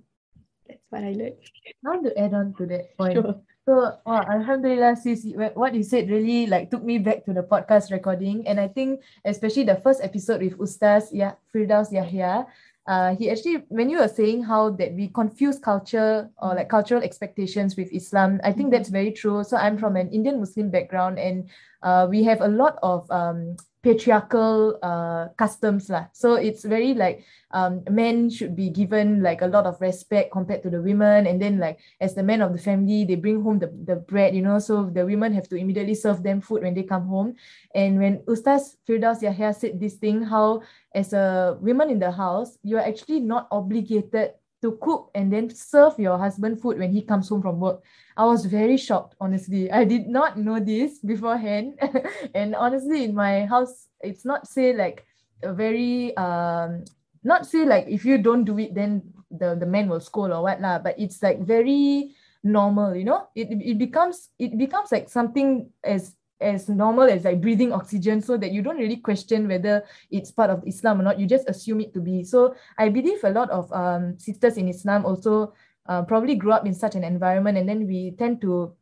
that's 0.68 0.80
what 0.90 1.04
I 1.04 1.12
learned. 1.12 1.36
I 1.84 1.88
want 1.88 2.04
to 2.04 2.18
add 2.18 2.34
on 2.34 2.54
to 2.58 2.66
that 2.66 2.96
point. 2.96 3.14
Sure. 3.22 3.40
So, 3.70 3.94
wow, 4.02 4.26
Alhamdulillah, 4.26 4.98
sis, 4.98 5.22
what 5.54 5.78
you 5.78 5.86
said 5.86 6.10
really 6.10 6.50
like 6.50 6.74
took 6.74 6.82
me 6.82 6.98
back 6.98 7.22
to 7.26 7.32
the 7.32 7.46
podcast 7.46 7.94
recording. 7.94 8.42
And 8.50 8.58
I 8.58 8.66
think 8.66 8.98
especially 9.24 9.62
the 9.62 9.78
first 9.78 10.02
episode 10.02 10.42
with 10.42 10.58
Ustaz 10.58 11.14
yeah, 11.14 11.38
Firdaus 11.54 11.94
Yahya, 11.94 12.50
uh, 12.90 13.14
he 13.14 13.30
actually, 13.30 13.62
when 13.70 13.88
you 13.88 13.98
were 14.02 14.10
saying 14.10 14.42
how 14.42 14.70
that 14.70 14.92
we 14.94 15.06
confuse 15.06 15.60
culture 15.60 16.28
or 16.42 16.58
like 16.58 16.68
cultural 16.68 17.00
expectations 17.04 17.76
with 17.76 17.94
Islam, 17.94 18.40
I 18.42 18.50
think 18.50 18.74
mm-hmm. 18.74 18.82
that's 18.82 18.88
very 18.88 19.12
true. 19.12 19.44
So 19.44 19.56
I'm 19.56 19.78
from 19.78 19.94
an 19.94 20.10
Indian 20.10 20.40
Muslim 20.40 20.74
background 20.74 21.20
and 21.20 21.48
uh, 21.84 22.08
we 22.10 22.24
have 22.24 22.40
a 22.40 22.48
lot 22.48 22.74
of 22.82 23.08
um, 23.12 23.54
patriarchal 23.82 24.76
uh, 24.82 25.28
customs 25.36 25.88
lah. 25.88 26.12
So 26.12 26.34
it's 26.36 26.64
very 26.64 26.92
like 26.92 27.24
um, 27.50 27.82
men 27.88 28.28
should 28.28 28.54
be 28.54 28.68
given 28.68 29.22
like 29.22 29.40
a 29.40 29.48
lot 29.48 29.66
of 29.66 29.80
respect 29.80 30.32
compared 30.32 30.62
to 30.64 30.70
the 30.70 30.80
women, 30.80 31.26
and 31.26 31.40
then 31.40 31.58
like 31.58 31.80
as 32.00 32.14
the 32.14 32.22
men 32.22 32.42
of 32.42 32.52
the 32.52 32.60
family, 32.60 33.04
they 33.04 33.16
bring 33.16 33.42
home 33.42 33.58
the, 33.58 33.72
the 33.84 33.96
bread, 33.96 34.36
you 34.36 34.42
know. 34.42 34.58
So 34.58 34.92
the 34.92 35.04
women 35.04 35.32
have 35.32 35.48
to 35.48 35.56
immediately 35.56 35.94
serve 35.94 36.22
them 36.22 36.40
food 36.40 36.62
when 36.62 36.74
they 36.74 36.84
come 36.84 37.08
home. 37.08 37.36
And 37.74 37.98
when 37.98 38.18
Ustaz 38.28 38.76
Firdaus 38.86 39.22
Yahya 39.22 39.54
said 39.54 39.80
this 39.80 39.94
thing, 39.94 40.22
how 40.22 40.62
as 40.94 41.12
a 41.12 41.56
woman 41.60 41.90
in 41.90 41.98
the 41.98 42.10
house, 42.10 42.58
you 42.62 42.76
are 42.76 42.84
actually 42.84 43.20
not 43.20 43.48
obligated 43.50 44.34
to 44.62 44.76
cook 44.80 45.10
and 45.14 45.32
then 45.32 45.48
serve 45.48 45.98
your 45.98 46.18
husband 46.18 46.60
food 46.60 46.78
when 46.78 46.92
he 46.92 47.02
comes 47.02 47.28
home 47.28 47.42
from 47.42 47.60
work. 47.60 47.82
I 48.16 48.24
was 48.24 48.44
very 48.44 48.76
shocked, 48.76 49.16
honestly. 49.20 49.70
I 49.72 49.84
did 49.84 50.06
not 50.08 50.38
know 50.38 50.60
this 50.60 50.98
beforehand. 50.98 51.80
and 52.34 52.54
honestly, 52.54 53.04
in 53.04 53.14
my 53.14 53.46
house, 53.46 53.88
it's 54.00 54.24
not 54.24 54.46
say 54.46 54.72
like 54.74 55.06
a 55.42 55.52
very 55.52 56.16
um 56.16 56.84
not 57.24 57.46
say 57.46 57.64
like 57.64 57.86
if 57.88 58.04
you 58.04 58.18
don't 58.18 58.44
do 58.44 58.58
it, 58.58 58.74
then 58.74 59.02
the, 59.30 59.54
the 59.54 59.66
man 59.66 59.88
will 59.88 60.00
scold 60.00 60.32
or 60.32 60.42
what 60.42 60.60
lah, 60.60 60.78
but 60.78 60.98
it's 60.98 61.22
like 61.22 61.40
very 61.40 62.14
normal, 62.42 62.94
you 62.94 63.04
know? 63.04 63.28
It, 63.34 63.48
it 63.50 63.78
becomes 63.78 64.28
it 64.38 64.56
becomes 64.58 64.92
like 64.92 65.08
something 65.08 65.70
as 65.84 66.16
as 66.40 66.68
normal 66.68 67.04
as 67.04 67.24
like 67.24 67.40
breathing 67.40 67.72
oxygen 67.72 68.20
so 68.20 68.36
that 68.36 68.52
you 68.52 68.62
don't 68.62 68.78
really 68.78 68.96
question 68.96 69.46
whether 69.46 69.84
it's 70.10 70.30
part 70.30 70.50
of 70.50 70.62
Islam 70.66 71.00
or 71.00 71.04
not. 71.04 71.20
You 71.20 71.26
just 71.26 71.48
assume 71.48 71.80
it 71.80 71.92
to 71.94 72.00
be. 72.00 72.24
So 72.24 72.54
I 72.78 72.88
believe 72.88 73.22
a 73.24 73.30
lot 73.30 73.50
of 73.50 73.70
um, 73.72 74.18
sisters 74.18 74.56
in 74.56 74.68
Islam 74.68 75.04
also 75.04 75.52
uh, 75.86 76.02
probably 76.02 76.34
grew 76.34 76.52
up 76.52 76.66
in 76.66 76.74
such 76.74 76.94
an 76.94 77.04
environment 77.04 77.58
and 77.58 77.68
then 77.68 77.86
we 77.86 78.12
tend 78.18 78.40
to 78.40 78.72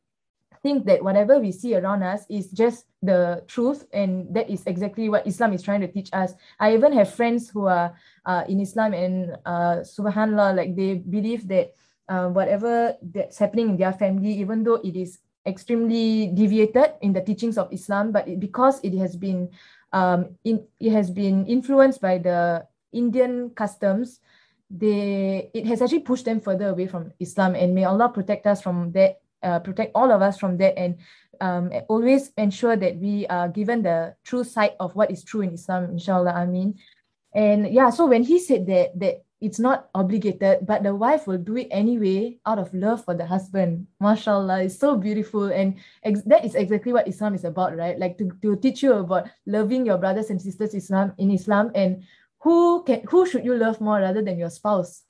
think 0.63 0.87
that 0.87 1.03
whatever 1.03 1.39
we 1.39 1.53
see 1.53 1.75
around 1.77 2.03
us 2.03 2.27
is 2.29 2.51
just 2.51 2.87
the 3.03 3.43
truth 3.47 3.87
and 3.93 4.27
that 4.35 4.51
is 4.51 4.67
exactly 4.67 5.09
what 5.09 5.27
Islam 5.27 5.53
is 5.53 5.63
trying 5.63 5.81
to 5.81 5.89
teach 5.89 6.11
us. 6.13 6.35
I 6.59 6.75
even 6.75 6.93
have 6.93 7.15
friends 7.15 7.49
who 7.49 7.67
are 7.67 7.95
uh, 8.27 8.45
in 8.49 8.61
Islam 8.61 8.93
and 8.93 9.37
uh, 9.47 9.87
subhanallah, 9.87 10.57
like 10.57 10.75
they 10.75 10.95
believe 10.95 11.47
that 11.49 11.75
uh, 12.09 12.29
whatever 12.29 12.95
that's 13.03 13.39
happening 13.39 13.71
in 13.71 13.77
their 13.77 13.93
family, 13.93 14.33
even 14.33 14.65
though 14.65 14.81
it 14.83 14.97
is 14.97 15.19
extremely 15.49 16.29
deviated 16.37 17.01
in 17.01 17.17
the 17.17 17.25
teachings 17.25 17.57
of 17.57 17.73
Islam, 17.73 18.13
but 18.13 18.29
it, 18.29 18.39
because 18.39 18.81
it 18.85 18.93
has 19.01 19.17
been 19.17 19.49
um, 19.93 20.37
in, 20.45 20.63
it 20.79 20.93
has 20.93 21.11
been 21.11 21.47
influenced 21.47 22.01
by 22.01 22.19
the 22.19 22.67
Indian 22.93 23.51
customs, 23.57 24.21
they 24.69 25.51
it 25.55 25.65
has 25.65 25.81
actually 25.81 26.05
pushed 26.05 26.29
them 26.29 26.41
further 26.41 26.69
away 26.69 26.87
from 26.87 27.13
Islam. 27.19 27.57
And 27.57 27.75
may 27.75 27.85
Allah 27.85 28.13
protect 28.13 28.47
us 28.47 28.61
from 28.61 28.93
that, 28.93 29.21
uh, 29.43 29.59
protect 29.61 29.93
all 29.97 30.13
of 30.13 30.21
us 30.21 30.37
from 30.37 30.59
that, 30.59 30.77
and 30.77 31.01
um, 31.41 31.73
always 31.89 32.31
ensure 32.37 32.77
that 32.77 32.97
we 33.01 33.27
are 33.27 33.49
given 33.49 33.83
the 33.83 34.15
true 34.25 34.45
sight 34.45 34.77
of 34.79 34.95
what 34.95 35.11
is 35.11 35.25
true 35.25 35.41
in 35.41 35.55
Islam. 35.55 35.97
Inshallah, 35.97 36.45
mean. 36.47 36.77
And 37.33 37.73
yeah, 37.73 37.91
so 37.91 38.07
when 38.07 38.23
he 38.23 38.39
said 38.39 38.67
that 38.67 38.99
that 39.01 39.25
it's 39.41 39.59
not 39.59 39.89
obligated, 39.95 40.67
but 40.67 40.83
the 40.83 40.95
wife 40.95 41.27
will 41.27 41.39
do 41.39 41.57
it 41.57 41.69
anyway 41.71 42.39
out 42.47 42.59
of 42.59 42.75
love 42.75 43.05
for 43.05 43.15
the 43.15 43.27
husband. 43.27 43.87
MashaAllah, 44.03 44.65
it's 44.67 44.79
so 44.79 44.97
beautiful. 44.97 45.47
And 45.47 45.79
ex- 46.03 46.27
that 46.27 46.45
is 46.45 46.55
exactly 46.55 46.93
what 46.93 47.07
Islam 47.07 47.35
is 47.35 47.45
about, 47.45 47.77
right? 47.77 47.99
Like 47.99 48.19
to, 48.19 48.31
to 48.43 48.57
teach 48.57 48.83
you 48.83 48.95
about 48.95 49.31
loving 49.47 49.87
your 49.87 49.99
brothers 49.99 50.31
and 50.31 50.43
sisters 50.43 50.75
Islam 50.75 51.13
in 51.19 51.31
Islam 51.31 51.71
and 51.75 52.03
who 52.41 52.83
can 52.85 53.03
who 53.11 53.27
should 53.27 53.45
you 53.45 53.55
love 53.55 53.81
more 53.81 53.99
rather 53.99 54.23
than 54.23 54.39
your 54.39 54.51
spouse? 54.51 55.03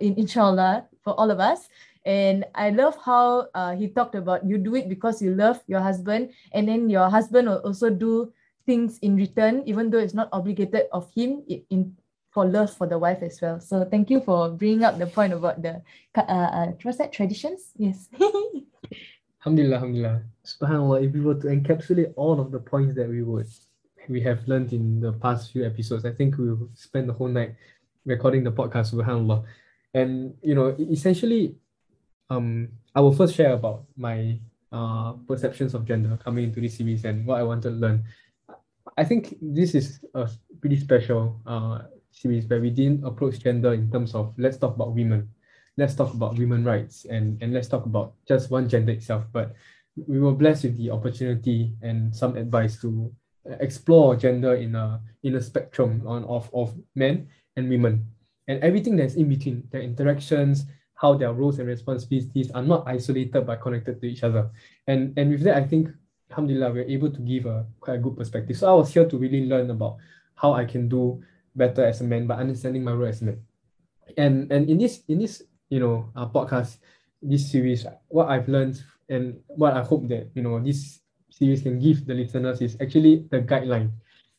in 0.00 0.18
inshallah 0.18 0.86
for 1.02 1.14
all 1.14 1.30
of 1.30 1.38
us. 1.38 1.68
And 2.04 2.44
I 2.54 2.70
love 2.70 2.96
how 3.04 3.48
uh, 3.54 3.76
he 3.76 3.88
talked 3.88 4.14
about 4.14 4.44
you 4.44 4.56
do 4.58 4.74
it 4.74 4.88
because 4.88 5.20
you 5.20 5.34
love 5.34 5.60
your 5.66 5.80
husband, 5.80 6.32
and 6.52 6.66
then 6.66 6.88
your 6.88 7.10
husband 7.10 7.46
will 7.46 7.60
also 7.60 7.90
do 7.90 8.32
things 8.64 8.98
in 9.02 9.16
return, 9.16 9.62
even 9.66 9.90
though 9.90 10.00
it's 10.00 10.14
not 10.14 10.28
obligated 10.32 10.88
of 10.92 11.12
him 11.12 11.44
in 11.46 11.92
for 12.30 12.46
love 12.46 12.72
for 12.72 12.86
the 12.86 12.98
wife 12.98 13.22
as 13.22 13.40
well. 13.40 13.60
So 13.60 13.84
thank 13.84 14.10
you 14.10 14.20
for 14.20 14.50
bringing 14.50 14.84
up 14.84 14.98
the 14.98 15.06
point 15.06 15.32
about 15.32 15.62
the 15.62 15.82
uh, 16.14 16.20
uh 16.20 16.92
that 16.98 17.12
traditions? 17.12 17.72
Yes. 17.76 18.08
alhamdulillah, 19.40 19.76
alhamdulillah. 19.76 20.22
Subhanallah, 20.44 21.06
if 21.06 21.12
we 21.12 21.20
were 21.20 21.34
to 21.34 21.48
encapsulate 21.48 22.12
all 22.16 22.40
of 22.40 22.50
the 22.50 22.60
points 22.60 22.94
that 22.96 23.08
we 23.08 23.22
would 23.22 23.46
we 24.08 24.20
have 24.22 24.46
learned 24.48 24.72
in 24.72 25.00
the 25.00 25.12
past 25.12 25.52
few 25.52 25.64
episodes, 25.64 26.04
I 26.04 26.10
think 26.12 26.36
we 26.36 26.52
will 26.52 26.68
spend 26.74 27.08
the 27.08 27.12
whole 27.12 27.28
night 27.28 27.54
recording 28.04 28.42
the 28.42 28.50
podcast, 28.50 28.92
subhanallah. 28.92 29.44
And 29.94 30.34
you 30.42 30.54
know, 30.54 30.76
essentially, 30.78 31.56
um, 32.28 32.68
I 32.94 33.00
will 33.00 33.14
first 33.14 33.34
share 33.34 33.52
about 33.52 33.84
my 33.96 34.38
uh 34.72 35.14
perceptions 35.26 35.74
of 35.74 35.84
gender 35.84 36.16
coming 36.22 36.44
into 36.44 36.60
this 36.60 36.76
series 36.76 37.04
and 37.04 37.26
what 37.26 37.40
I 37.40 37.42
want 37.42 37.62
to 37.62 37.70
learn. 37.70 38.04
I 38.96 39.02
think 39.02 39.34
this 39.42 39.74
is 39.74 39.98
a 40.14 40.30
pretty 40.60 40.78
special 40.78 41.40
uh 41.44 41.90
series 42.10 42.46
where 42.46 42.60
we 42.60 42.70
didn't 42.70 43.04
approach 43.04 43.40
gender 43.40 43.74
in 43.74 43.90
terms 43.90 44.14
of 44.14 44.34
let's 44.38 44.56
talk 44.56 44.74
about 44.74 44.94
women, 44.94 45.28
let's 45.76 45.94
talk 45.94 46.14
about 46.14 46.38
women 46.38 46.64
rights, 46.64 47.06
and 47.06 47.40
and 47.42 47.52
let's 47.52 47.68
talk 47.68 47.86
about 47.86 48.14
just 48.26 48.50
one 48.50 48.68
gender 48.68 48.92
itself. 48.92 49.24
But 49.32 49.54
we 49.96 50.20
were 50.20 50.32
blessed 50.32 50.64
with 50.64 50.76
the 50.76 50.90
opportunity 50.90 51.72
and 51.82 52.14
some 52.14 52.36
advice 52.36 52.80
to 52.80 53.12
explore 53.60 54.16
gender 54.16 54.54
in 54.54 54.74
a 54.74 55.00
in 55.22 55.34
a 55.36 55.40
spectrum 55.40 56.02
on 56.06 56.24
of, 56.24 56.50
of 56.54 56.74
men 56.94 57.28
and 57.56 57.68
women. 57.68 58.06
And 58.48 58.62
everything 58.62 58.96
that's 58.96 59.14
in 59.14 59.28
between 59.28 59.64
their 59.70 59.82
interactions 59.82 60.66
how 61.00 61.14
their 61.14 61.32
roles 61.32 61.58
and 61.58 61.66
responsibilities 61.66 62.50
are 62.50 62.62
not 62.62 62.86
isolated 62.86 63.46
but 63.46 63.62
connected 63.62 63.98
to 64.00 64.06
each 64.06 64.22
other. 64.22 64.50
And 64.86 65.16
and 65.16 65.30
with 65.30 65.42
that 65.44 65.56
i 65.56 65.64
think 65.64 65.88
alhamdulillah 66.30 66.72
we're 66.72 66.94
able 66.96 67.10
to 67.10 67.20
give 67.20 67.46
a 67.46 67.66
quite 67.80 67.94
a 67.94 67.98
good 67.98 68.16
perspective. 68.16 68.56
So 68.56 68.70
i 68.70 68.74
was 68.74 68.92
here 68.92 69.08
to 69.08 69.16
really 69.16 69.46
learn 69.46 69.70
about 69.70 69.96
how 70.34 70.52
i 70.52 70.64
can 70.64 70.88
do 70.88 71.22
better 71.54 71.84
as 71.84 72.00
a 72.00 72.04
man 72.04 72.26
by 72.26 72.36
understanding 72.36 72.84
my 72.84 72.92
role 72.92 73.08
as 73.08 73.22
a 73.22 73.24
man 73.24 73.40
and 74.16 74.50
and 74.52 74.68
in 74.68 74.78
this 74.78 75.02
in 75.08 75.18
this 75.18 75.42
you 75.68 75.80
know 75.80 76.10
uh, 76.16 76.26
podcast 76.26 76.78
this 77.22 77.50
series 77.50 77.86
what 78.08 78.28
i've 78.28 78.48
learned 78.48 78.82
and 79.08 79.38
what 79.46 79.74
i 79.74 79.82
hope 79.82 80.08
that 80.08 80.30
you 80.34 80.42
know 80.42 80.58
this 80.58 81.00
series 81.40 81.62
can 81.62 81.78
give 81.78 82.04
the 82.04 82.14
listeners 82.14 82.60
is 82.60 82.76
actually 82.80 83.24
the 83.30 83.40
guideline. 83.40 83.90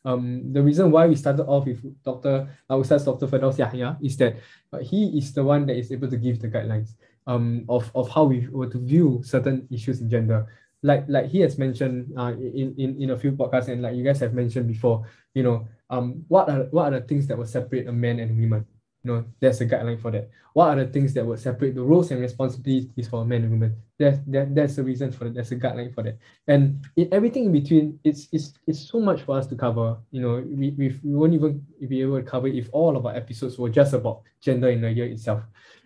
Um, 0.03 0.53
the 0.53 0.62
reason 0.62 0.89
why 0.89 1.08
we 1.08 1.15
started 1.15 1.46
off 1.46 1.65
with 1.65 1.82
Dr. 2.03 2.48
Ustaz 2.70 3.06
Dr. 3.06 3.27
Firdaus 3.27 3.58
Yahya 3.58 3.98
is 4.01 4.18
that 4.18 4.38
uh, 4.74 4.80
he 4.80 5.18
is 5.18 5.34
the 5.34 5.44
one 5.44 5.65
that 5.68 5.77
is 5.77 5.91
able 5.91 6.10
to 6.10 6.18
give 6.18 6.39
the 6.41 6.50
guidelines 6.50 6.94
um, 7.27 7.65
of, 7.70 7.91
of 7.94 8.10
how 8.10 8.24
we 8.24 8.48
were 8.50 8.70
to 8.70 8.80
view 8.80 9.22
certain 9.24 9.68
issues 9.70 10.01
in 10.01 10.10
gender. 10.10 10.48
Like 10.84 11.06
like 11.08 11.28
he 11.28 11.42
has 11.42 11.58
mentioned 11.58 12.14
uh, 12.18 12.34
in, 12.34 12.74
in, 12.78 13.02
in 13.02 13.10
a 13.12 13.18
few 13.18 13.34
podcasts 13.34 13.68
and 13.68 13.82
like 13.82 13.96
you 13.96 14.04
guys 14.04 14.20
have 14.20 14.34
mentioned 14.34 14.68
before, 14.68 15.06
you 15.34 15.44
know, 15.44 15.68
um, 15.90 16.26
what 16.28 16.50
are 16.50 16.64
what 16.72 16.92
are 16.92 17.00
the 17.00 17.06
things 17.06 17.28
that 17.28 17.38
will 17.38 17.46
separate 17.46 17.88
a 17.88 17.92
man 17.92 18.20
and 18.20 18.32
a 18.32 18.34
woman? 18.34 18.66
you 19.04 19.12
know, 19.12 19.26
there's 19.40 19.62
a 19.62 19.66
guideline 19.66 20.00
for 20.00 20.12
that. 20.12 20.30
What 20.54 20.70
are 20.70 20.84
the 20.84 20.92
things 20.92 21.14
that 21.14 21.26
would 21.26 21.40
separate 21.40 21.74
the 21.74 21.82
roles 21.82 22.12
and 22.12 22.22
responsibilities 22.22 23.08
for 23.08 23.26
men 23.26 23.44
and 23.44 23.52
women? 23.52 23.76
There's 23.98 24.20
that, 24.28 24.54
that's 24.54 24.76
the 24.76 24.84
reason 24.84 25.12
for 25.12 25.24
that 25.24 25.34
There's 25.34 25.52
a 25.52 25.56
guideline 25.56 25.94
for 25.94 26.04
that. 26.04 26.18
And 26.48 26.86
in 26.96 27.10
everything 27.12 27.46
in 27.46 27.52
between, 27.52 28.00
it's 28.04 28.28
it's 28.32 28.54
it's 28.68 28.80
so 28.80 29.00
much 29.00 29.24
for 29.24 29.38
us 29.38 29.48
to 29.48 29.56
cover. 29.56 29.98
You 30.12 30.22
know, 30.22 30.46
we, 30.48 30.72
we, 30.72 31.00
we 31.04 31.16
won't 31.16 31.34
even 31.34 31.66
be 31.88 32.02
able 32.02 32.22
to 32.22 32.24
cover 32.24 32.48
if 32.48 32.70
all 32.72 32.96
of 32.96 33.06
our 33.06 33.16
episodes 33.16 33.58
were 33.58 33.70
just 33.70 33.94
about 33.94 34.22
gender 34.40 34.70
in 34.70 34.84
a 34.84 34.90
year 34.90 35.06
itself. 35.06 35.42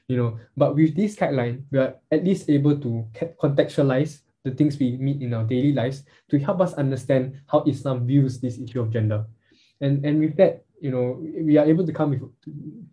You 0.08 0.18
know, 0.18 0.40
but 0.58 0.76
with 0.76 0.96
this 0.96 1.16
guideline, 1.16 1.64
we 1.72 1.80
are 1.80 1.96
at 2.12 2.24
least 2.24 2.50
able 2.50 2.78
to 2.80 3.08
contextualize 3.42 4.20
the 4.46 4.52
things 4.52 4.78
we 4.80 4.96
meet 4.96 5.22
in 5.22 5.34
our 5.34 5.44
daily 5.44 5.74
lives 5.74 6.06
to 6.30 6.40
help 6.40 6.62
us 6.62 6.78
understand 6.78 7.42
how 7.50 7.66
Islam 7.66 8.06
views 8.06 8.40
this 8.40 8.62
issue 8.62 8.80
of 8.80 8.94
gender. 8.94 9.26
And 9.82 10.06
and 10.06 10.22
with 10.22 10.38
that, 10.38 10.64
you 10.80 10.92
know, 10.94 11.18
we 11.20 11.58
are 11.58 11.66
able 11.66 11.86
to 11.86 11.92
come 11.92 12.12
with 12.14 12.24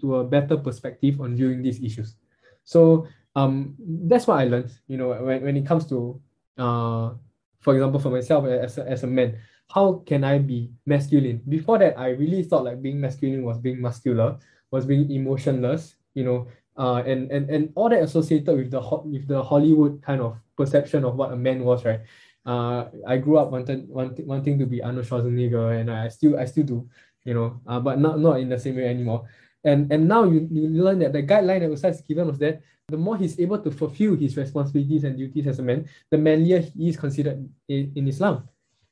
to, 0.01 0.17
a 0.17 0.25
better 0.25 0.57
perspective 0.57 1.21
on 1.21 1.37
viewing 1.37 1.63
these 1.63 1.79
issues. 1.85 2.17
So 2.65 3.07
um, 3.37 3.77
that's 3.79 4.27
what 4.27 4.41
I 4.41 4.45
learned, 4.45 4.73
you 4.89 4.97
know, 4.97 5.13
when, 5.13 5.43
when 5.43 5.57
it 5.57 5.67
comes 5.67 5.87
to, 5.89 6.21
uh, 6.59 7.13
for 7.61 7.75
example, 7.75 8.01
for 8.01 8.11
myself 8.11 8.47
as 8.47 8.79
a, 8.79 8.89
as 8.89 9.05
a 9.05 9.07
man, 9.07 9.39
how 9.71 10.03
can 10.07 10.25
I 10.25 10.39
be 10.39 10.73
masculine? 10.87 11.43
Before 11.49 11.79
that, 11.79 11.99
I 11.99 12.11
really 12.11 12.43
thought 12.43 12.65
like 12.65 12.83
being 12.83 13.01
masculine 13.01 13.43
was 13.43 13.59
being 13.59 13.81
muscular, 13.81 14.39
was 14.71 14.85
being 14.85 15.11
emotionless, 15.11 15.95
you 16.15 16.25
know, 16.25 16.49
uh, 16.77 17.03
and, 17.07 17.31
and, 17.31 17.51
and 17.51 17.73
all 17.75 17.89
that 17.89 18.03
associated 18.03 18.57
with 18.57 18.71
the 18.71 18.81
with 19.05 19.29
the 19.29 19.43
Hollywood 19.43 20.03
kind 20.03 20.21
of 20.21 20.37
perception 20.57 21.05
of 21.05 21.17
what 21.17 21.33
a 21.33 21.37
man 21.37 21.65
was, 21.65 21.85
right? 21.85 22.01
Uh, 22.45 22.87
I 23.07 23.19
grew 23.19 23.39
up 23.39 23.51
wanting, 23.51 23.87
wanting, 23.89 24.27
wanting 24.27 24.59
to 24.59 24.67
be 24.67 24.83
Arnold 24.83 25.07
Schwarzenegger, 25.07 25.81
and 25.81 25.91
I 25.91 26.09
still 26.09 26.39
I 26.39 26.45
still 26.47 26.65
do 26.65 26.89
you 27.25 27.35
know, 27.35 27.61
uh, 27.67 27.81
but 27.81 27.99
not, 27.99 28.19
not 28.19 28.41
in 28.41 28.49
the 28.49 28.59
same 28.59 28.77
way 28.77 28.87
anymore. 28.87 29.29
And, 29.65 29.93
and 29.93 30.09
now 30.09 30.25
you, 30.25 30.49
you 30.51 30.69
learn 30.69 30.99
that 31.01 31.13
the 31.13 31.23
guideline 31.23 31.61
that 31.61 31.71
was 31.71 32.01
given 32.03 32.27
was 32.27 32.39
that 32.39 32.61
the 32.89 32.97
more 32.97 33.17
he's 33.17 33.39
able 33.39 33.59
to 33.59 33.71
fulfill 33.71 34.17
his 34.17 34.37
responsibilities 34.37 35.05
and 35.05 35.17
duties 35.17 35.47
as 35.47 35.59
a 35.59 35.63
man, 35.63 35.89
the 36.11 36.19
manlier 36.19 36.61
he 36.61 36.89
is 36.89 36.97
considered 36.97 37.49
in, 37.69 37.93
in 37.95 38.09
Islam. 38.09 38.49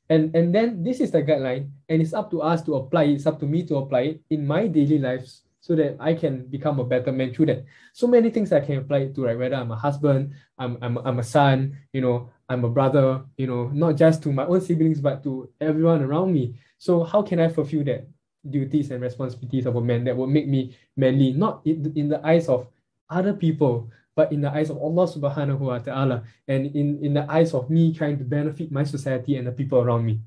And, 0.09 0.35
and 0.35 0.53
then 0.53 0.83
this 0.83 0.99
is 0.99 1.11
the 1.11 1.23
guideline, 1.23 1.71
and 1.87 2.01
it's 2.01 2.13
up 2.13 2.31
to 2.31 2.41
us 2.41 2.61
to 2.63 2.75
apply 2.75 3.03
it. 3.03 3.15
It's 3.15 3.25
up 3.25 3.39
to 3.39 3.45
me 3.45 3.65
to 3.67 3.77
apply 3.77 4.01
it 4.01 4.21
in 4.29 4.47
my 4.47 4.67
daily 4.67 4.99
lives 4.99 5.43
so 5.61 5.75
that 5.75 5.95
I 5.99 6.13
can 6.13 6.47
become 6.47 6.79
a 6.79 6.83
better 6.83 7.11
man 7.11 7.33
through 7.33 7.45
that. 7.47 7.65
So 7.93 8.07
many 8.07 8.29
things 8.29 8.51
I 8.51 8.59
can 8.59 8.79
apply 8.79 8.97
it 8.97 9.15
to, 9.15 9.25
right? 9.25 9.37
Whether 9.37 9.55
I'm 9.55 9.71
a 9.71 9.75
husband, 9.75 10.33
I'm, 10.57 10.77
I'm, 10.81 10.97
I'm 10.97 11.19
a 11.19 11.23
son, 11.23 11.77
you 11.93 12.01
know, 12.01 12.29
I'm 12.49 12.65
a 12.65 12.69
brother, 12.69 13.23
you 13.37 13.47
know, 13.47 13.69
not 13.73 13.95
just 13.95 14.21
to 14.23 14.33
my 14.33 14.45
own 14.45 14.59
siblings, 14.59 14.99
but 14.99 15.23
to 15.23 15.49
everyone 15.61 16.01
around 16.01 16.33
me. 16.33 16.55
So 16.77 17.03
how 17.03 17.21
can 17.21 17.39
I 17.39 17.47
fulfill 17.47 17.83
that? 17.85 18.07
duties 18.49 18.91
and 18.91 19.01
responsibilities 19.01 19.65
of 19.65 19.75
a 19.75 19.81
man 19.81 20.03
that 20.05 20.15
will 20.15 20.27
make 20.27 20.47
me 20.47 20.75
manly, 20.97 21.31
not 21.33 21.61
in, 21.65 21.93
in 21.95 22.09
the 22.09 22.25
eyes 22.25 22.47
of 22.47 22.67
other 23.09 23.33
people, 23.33 23.89
but 24.15 24.31
in 24.31 24.41
the 24.41 24.49
eyes 24.49 24.69
of 24.69 24.77
Allah 24.77 25.07
subhanahu 25.07 25.59
wa 25.59 25.77
ta'ala 25.77 26.23
and 26.47 26.75
in, 26.75 27.03
in 27.03 27.13
the 27.13 27.29
eyes 27.31 27.53
of 27.53 27.69
me 27.69 27.93
trying 27.93 28.17
to 28.17 28.23
benefit 28.23 28.71
my 28.71 28.83
society 28.83 29.37
and 29.37 29.47
the 29.47 29.51
people 29.51 29.79
around 29.79 30.05
me. 30.05 30.21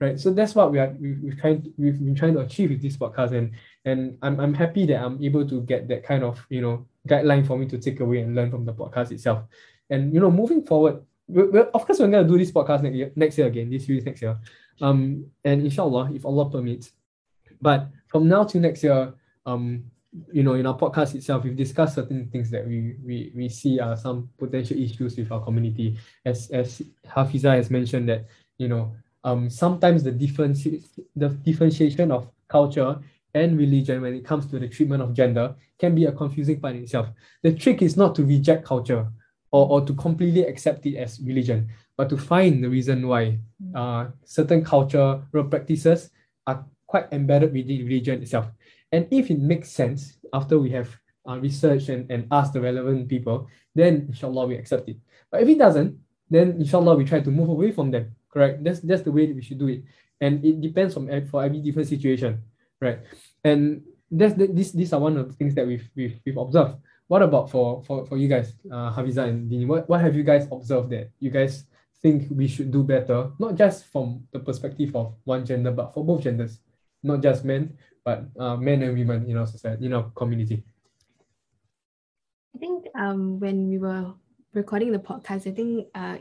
Right. 0.00 0.18
So 0.18 0.32
that's 0.32 0.54
what 0.54 0.72
we 0.72 0.80
are 0.80 0.94
we, 1.00 1.14
we've 1.14 1.38
trying 1.38 1.62
to, 1.62 1.72
we've 1.78 1.98
been 1.98 2.16
trying 2.16 2.34
to 2.34 2.40
achieve 2.40 2.70
with 2.70 2.82
this 2.82 2.96
podcast 2.96 3.32
and 3.32 3.52
and 3.84 4.18
I'm, 4.22 4.40
I'm 4.40 4.54
happy 4.54 4.86
that 4.86 5.02
I'm 5.02 5.22
able 5.22 5.46
to 5.48 5.60
get 5.62 5.88
that 5.88 6.04
kind 6.04 6.24
of 6.24 6.44
you 6.48 6.60
know 6.60 6.86
guideline 7.08 7.46
for 7.46 7.58
me 7.58 7.66
to 7.66 7.78
take 7.78 8.00
away 8.00 8.20
and 8.20 8.34
learn 8.34 8.50
from 8.50 8.64
the 8.64 8.72
podcast 8.72 9.12
itself. 9.12 9.44
And 9.90 10.12
you 10.14 10.20
know, 10.20 10.30
moving 10.30 10.62
forward, 10.64 11.02
we're, 11.28 11.50
we're, 11.50 11.62
of 11.74 11.86
course 11.86 12.00
we're 12.00 12.08
gonna 12.08 12.26
do 12.26 12.38
this 12.38 12.52
podcast 12.52 12.82
next 12.82 12.96
year, 12.96 13.12
next 13.16 13.38
year 13.38 13.46
again, 13.46 13.70
this 13.70 13.86
series 13.86 14.04
next 14.04 14.22
year. 14.22 14.38
Um, 14.80 15.26
and 15.44 15.62
inshallah, 15.62 16.12
if 16.12 16.24
Allah 16.24 16.50
permits, 16.50 16.92
but 17.60 17.88
from 18.08 18.28
now 18.28 18.44
to 18.44 18.58
next 18.58 18.82
year, 18.82 19.14
um, 19.46 19.84
you 20.32 20.42
know, 20.42 20.54
in 20.54 20.66
our 20.66 20.76
podcast 20.76 21.14
itself, 21.14 21.44
we've 21.44 21.56
discussed 21.56 21.96
certain 21.96 22.28
things 22.30 22.50
that 22.50 22.66
we 22.66 22.96
we, 23.04 23.32
we 23.34 23.48
see 23.48 23.80
are 23.80 23.96
some 23.96 24.30
potential 24.38 24.78
issues 24.78 25.16
with 25.16 25.30
our 25.30 25.40
community. 25.40 25.98
As 26.24 26.50
as 26.50 26.82
Hafizah 27.06 27.56
has 27.56 27.70
mentioned 27.70 28.08
that, 28.08 28.26
you 28.58 28.68
know, 28.68 28.94
um, 29.24 29.50
sometimes 29.50 30.02
the 30.02 30.12
difference 30.12 30.64
the 31.16 31.28
differentiation 31.28 32.10
of 32.12 32.30
culture 32.48 32.98
and 33.34 33.58
religion 33.58 34.02
when 34.02 34.14
it 34.14 34.24
comes 34.24 34.46
to 34.46 34.58
the 34.58 34.68
treatment 34.68 35.02
of 35.02 35.12
gender 35.12 35.54
can 35.78 35.94
be 35.94 36.04
a 36.04 36.12
confusing 36.12 36.60
part 36.60 36.76
in 36.76 36.82
itself. 36.82 37.08
The 37.42 37.52
trick 37.52 37.82
is 37.82 37.96
not 37.96 38.14
to 38.16 38.24
reject 38.24 38.64
culture 38.64 39.08
or, 39.50 39.68
or 39.68 39.86
to 39.86 39.94
completely 39.94 40.44
accept 40.44 40.86
it 40.86 40.96
as 40.96 41.20
religion, 41.20 41.68
but 41.96 42.08
to 42.10 42.16
find 42.16 42.62
the 42.62 42.68
reason 42.68 43.06
why 43.06 43.38
uh, 43.74 44.06
certain 44.24 44.64
cultural 44.64 45.24
practices 45.50 46.10
are 46.46 46.64
quite 46.86 47.06
embedded 47.12 47.52
within 47.52 47.84
religion 47.84 48.22
itself. 48.22 48.46
And 48.92 49.08
if 49.10 49.30
it 49.30 49.40
makes 49.40 49.70
sense 49.70 50.18
after 50.32 50.58
we 50.58 50.70
have 50.70 50.88
uh, 51.28 51.38
researched 51.38 51.88
and, 51.88 52.08
and 52.10 52.28
asked 52.30 52.52
the 52.52 52.60
relevant 52.60 53.08
people, 53.08 53.48
then 53.74 54.06
inshallah 54.08 54.46
we 54.46 54.56
accept 54.56 54.88
it. 54.88 54.98
But 55.30 55.42
if 55.42 55.48
it 55.48 55.58
doesn't, 55.58 55.98
then 56.30 56.56
inshallah 56.60 56.94
we 56.96 57.04
try 57.04 57.20
to 57.20 57.30
move 57.30 57.48
away 57.48 57.72
from 57.72 57.90
them. 57.90 58.14
Correct? 58.30 58.62
That's 58.62 58.80
that's 58.80 59.02
the 59.02 59.12
way 59.12 59.26
that 59.26 59.34
we 59.36 59.42
should 59.42 59.58
do 59.58 59.68
it. 59.68 59.82
And 60.20 60.44
it 60.44 60.60
depends 60.60 60.96
on 60.96 61.06
for 61.30 61.44
every 61.44 61.60
different 61.60 61.88
situation, 61.88 62.42
right? 62.80 63.00
And 63.44 63.82
that's 64.10 64.34
the, 64.34 64.46
this 64.46 64.72
these 64.72 64.92
are 64.92 65.00
one 65.00 65.16
of 65.16 65.28
the 65.28 65.34
things 65.34 65.54
that 65.54 65.66
we've 65.66 65.88
we've, 65.94 66.20
we've 66.24 66.36
observed. 66.36 66.76
What 67.08 67.22
about 67.22 67.50
for 67.50 67.82
for, 67.82 68.06
for 68.06 68.16
you 68.16 68.28
guys, 68.28 68.54
uh, 68.70 68.92
Hafizah 68.92 69.28
and 69.28 69.50
Dini? 69.50 69.66
What, 69.66 69.88
what 69.88 70.00
have 70.00 70.16
you 70.16 70.24
guys 70.24 70.48
observed 70.50 70.90
that 70.90 71.10
you 71.20 71.30
guys 71.30 71.64
think 72.02 72.28
we 72.30 72.48
should 72.48 72.70
do 72.70 72.82
better, 72.82 73.30
not 73.38 73.56
just 73.56 73.86
from 73.86 74.24
the 74.32 74.38
perspective 74.38 74.94
of 74.94 75.14
one 75.24 75.44
gender, 75.44 75.70
but 75.70 75.92
for 75.94 76.04
both 76.04 76.22
genders? 76.22 76.60
not 77.04 77.22
just 77.22 77.44
men, 77.44 77.76
but 78.04 78.24
uh, 78.40 78.56
men 78.56 78.82
and 78.82 78.98
women 78.98 79.28
in 79.28 79.36
our 79.36 79.46
society, 79.46 79.86
in 79.86 79.92
our 79.92 80.10
community. 80.16 80.64
I 82.56 82.58
think 82.58 82.86
um, 82.98 83.38
when 83.38 83.68
we 83.68 83.78
were 83.78 84.12
recording 84.54 84.90
the 84.90 84.98
podcast, 84.98 85.46
I 85.46 85.52
think 85.52 85.86
uh, 85.94 86.18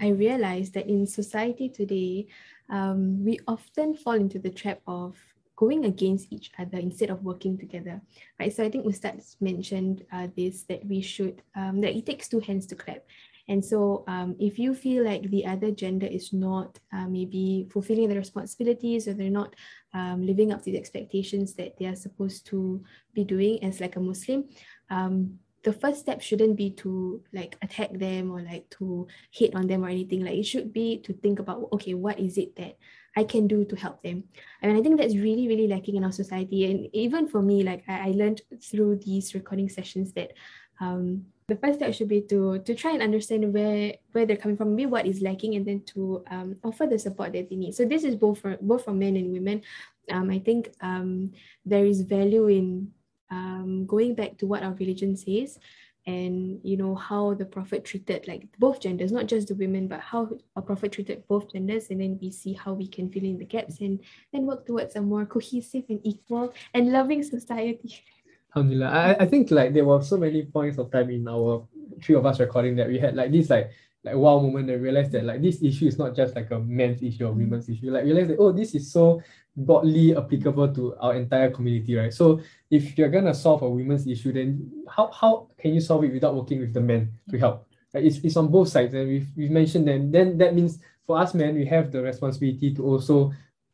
I 0.00 0.08
realized 0.08 0.74
that 0.74 0.88
in 0.88 1.06
society 1.06 1.68
today, 1.68 2.26
um, 2.70 3.22
we 3.24 3.38
often 3.46 3.94
fall 3.94 4.14
into 4.14 4.38
the 4.38 4.50
trap 4.50 4.80
of 4.86 5.16
going 5.56 5.84
against 5.84 6.32
each 6.32 6.50
other 6.58 6.78
instead 6.78 7.10
of 7.10 7.22
working 7.22 7.58
together, 7.58 8.00
right? 8.40 8.52
So 8.52 8.64
I 8.64 8.70
think 8.70 8.86
Ustaz 8.86 9.36
mentioned 9.40 10.04
uh, 10.12 10.28
this 10.36 10.64
that 10.64 10.84
we 10.86 11.00
should 11.00 11.42
um, 11.54 11.80
that 11.80 11.96
it 11.96 12.06
takes 12.06 12.28
two 12.28 12.40
hands 12.40 12.66
to 12.66 12.74
clap, 12.74 13.04
and 13.48 13.64
so 13.64 14.04
um, 14.06 14.36
if 14.38 14.58
you 14.58 14.74
feel 14.74 15.04
like 15.04 15.28
the 15.30 15.44
other 15.46 15.70
gender 15.70 16.06
is 16.06 16.32
not 16.32 16.78
uh, 16.92 17.08
maybe 17.08 17.68
fulfilling 17.70 18.08
the 18.08 18.16
responsibilities 18.16 19.08
or 19.08 19.14
they're 19.14 19.30
not 19.30 19.54
um, 19.94 20.24
living 20.24 20.52
up 20.52 20.62
to 20.62 20.70
the 20.70 20.78
expectations 20.78 21.54
that 21.54 21.76
they 21.78 21.86
are 21.86 21.96
supposed 21.96 22.46
to 22.46 22.82
be 23.14 23.24
doing 23.24 23.62
as 23.62 23.80
like 23.80 23.96
a 23.96 24.00
Muslim, 24.00 24.44
um, 24.90 25.38
the 25.64 25.72
first 25.72 26.00
step 26.00 26.20
shouldn't 26.20 26.56
be 26.56 26.70
to 26.70 27.22
like 27.32 27.56
attack 27.62 27.92
them 27.92 28.30
or 28.32 28.42
like 28.42 28.68
to 28.70 29.06
hate 29.30 29.54
on 29.54 29.66
them 29.66 29.84
or 29.84 29.88
anything. 29.88 30.24
Like 30.24 30.34
it 30.34 30.46
should 30.46 30.72
be 30.72 30.98
to 31.02 31.12
think 31.12 31.38
about, 31.38 31.68
okay, 31.72 31.94
what 31.94 32.18
is 32.18 32.38
it 32.38 32.56
that 32.56 32.78
I 33.16 33.24
can 33.24 33.46
do 33.46 33.64
to 33.64 33.76
help 33.76 34.02
them? 34.02 34.24
I 34.62 34.66
mean, 34.66 34.76
I 34.76 34.82
think 34.82 34.98
that's 34.98 35.16
really, 35.16 35.48
really 35.48 35.68
lacking 35.68 35.96
in 35.96 36.04
our 36.04 36.12
society. 36.12 36.70
And 36.70 36.88
even 36.92 37.28
for 37.28 37.42
me, 37.42 37.62
like 37.62 37.84
I, 37.88 38.08
I 38.08 38.10
learned 38.12 38.40
through 38.62 38.96
these 39.04 39.34
recording 39.34 39.68
sessions 39.68 40.12
that 40.14 40.32
um, 40.80 41.26
the 41.48 41.56
first 41.56 41.78
step 41.78 41.92
should 41.94 42.08
be 42.08 42.22
to 42.22 42.58
to 42.60 42.74
try 42.74 42.92
and 42.92 43.02
understand 43.02 43.52
where 43.52 43.94
where 44.12 44.24
they're 44.24 44.40
coming 44.40 44.56
from, 44.56 44.74
maybe 44.74 44.86
what 44.86 45.06
is 45.06 45.20
lacking, 45.20 45.54
and 45.54 45.66
then 45.66 45.82
to 45.92 46.24
um, 46.30 46.56
offer 46.64 46.86
the 46.86 46.98
support 46.98 47.32
that 47.32 47.50
they 47.50 47.56
need. 47.56 47.74
So 47.74 47.84
this 47.84 48.04
is 48.04 48.16
both 48.16 48.40
for 48.40 48.56
both 48.60 48.84
for 48.84 48.92
men 48.92 49.16
and 49.16 49.32
women. 49.32 49.62
Um, 50.10 50.30
I 50.30 50.38
think 50.38 50.72
um, 50.80 51.32
there 51.64 51.84
is 51.84 52.02
value 52.02 52.48
in 52.48 52.92
um, 53.30 53.86
going 53.86 54.14
back 54.14 54.38
to 54.38 54.46
what 54.46 54.62
our 54.62 54.72
religion 54.74 55.16
says 55.16 55.58
and 56.06 56.58
you 56.64 56.76
know 56.76 56.94
how 56.94 57.32
the 57.34 57.44
prophet 57.44 57.84
treated 57.84 58.26
like 58.26 58.46
both 58.58 58.80
genders 58.80 59.12
not 59.12 59.26
just 59.26 59.48
the 59.48 59.54
women 59.54 59.86
but 59.86 60.00
how 60.00 60.28
our 60.56 60.62
prophet 60.62 60.90
treated 60.90 61.22
both 61.28 61.52
genders 61.52 61.90
and 61.90 62.00
then 62.00 62.18
we 62.20 62.30
see 62.30 62.52
how 62.52 62.72
we 62.72 62.88
can 62.88 63.08
fill 63.10 63.22
in 63.22 63.38
the 63.38 63.44
gaps 63.44 63.80
and 63.80 64.00
then 64.32 64.44
work 64.44 64.66
towards 64.66 64.96
a 64.96 65.00
more 65.00 65.24
cohesive 65.24 65.84
and 65.88 66.00
equal 66.02 66.52
and 66.74 66.90
loving 66.90 67.22
society 67.22 68.02
Alhamdulillah. 68.54 68.86
I, 68.86 69.16
I 69.20 69.26
think 69.26 69.50
like 69.50 69.72
there 69.72 69.84
were 69.84 70.02
so 70.02 70.18
many 70.18 70.42
points 70.42 70.76
of 70.76 70.90
time 70.90 71.08
in 71.10 71.26
our 71.26 71.66
three 72.02 72.16
of 72.16 72.26
us 72.26 72.38
recording 72.38 72.76
that 72.76 72.88
we 72.88 72.98
had 72.98 73.14
like 73.14 73.32
this 73.32 73.48
like 73.48 73.70
like 74.04 74.16
wow 74.16 74.38
moment 74.40 74.66
that 74.66 74.78
realized 74.78 75.12
that 75.12 75.24
like 75.24 75.40
this 75.40 75.62
issue 75.62 75.86
is 75.86 75.98
not 75.98 76.14
just 76.14 76.34
like 76.34 76.50
a 76.50 76.58
men's 76.58 77.02
issue 77.02 77.26
or 77.26 77.32
women's 77.32 77.68
issue. 77.68 77.90
Like 77.90 78.04
realize 78.04 78.28
that 78.28 78.38
oh 78.38 78.52
this 78.52 78.74
is 78.74 78.90
so 78.90 79.22
broadly 79.56 80.16
applicable 80.16 80.74
to 80.74 80.96
our 80.96 81.14
entire 81.14 81.50
community, 81.50 81.94
right? 81.94 82.12
So 82.12 82.40
if 82.70 82.98
you're 82.98 83.10
gonna 83.10 83.34
solve 83.34 83.62
a 83.62 83.68
women's 83.68 84.06
issue, 84.06 84.32
then 84.32 84.70
how 84.88 85.10
how 85.12 85.48
can 85.58 85.74
you 85.74 85.80
solve 85.80 86.04
it 86.04 86.12
without 86.12 86.34
working 86.34 86.60
with 86.60 86.74
the 86.74 86.80
men 86.80 87.12
to 87.30 87.38
help? 87.38 87.68
Like 87.94 88.04
it's, 88.04 88.18
it's 88.18 88.36
on 88.36 88.48
both 88.48 88.68
sides, 88.68 88.94
and 88.94 89.08
we've, 89.08 89.28
we've 89.36 89.50
mentioned 89.50 89.86
then 89.86 90.10
then 90.10 90.38
that 90.38 90.54
means 90.54 90.78
for 91.06 91.18
us 91.18 91.34
men 91.34 91.54
we 91.54 91.66
have 91.66 91.92
the 91.92 92.02
responsibility 92.02 92.74
to 92.74 92.84
also 92.84 93.32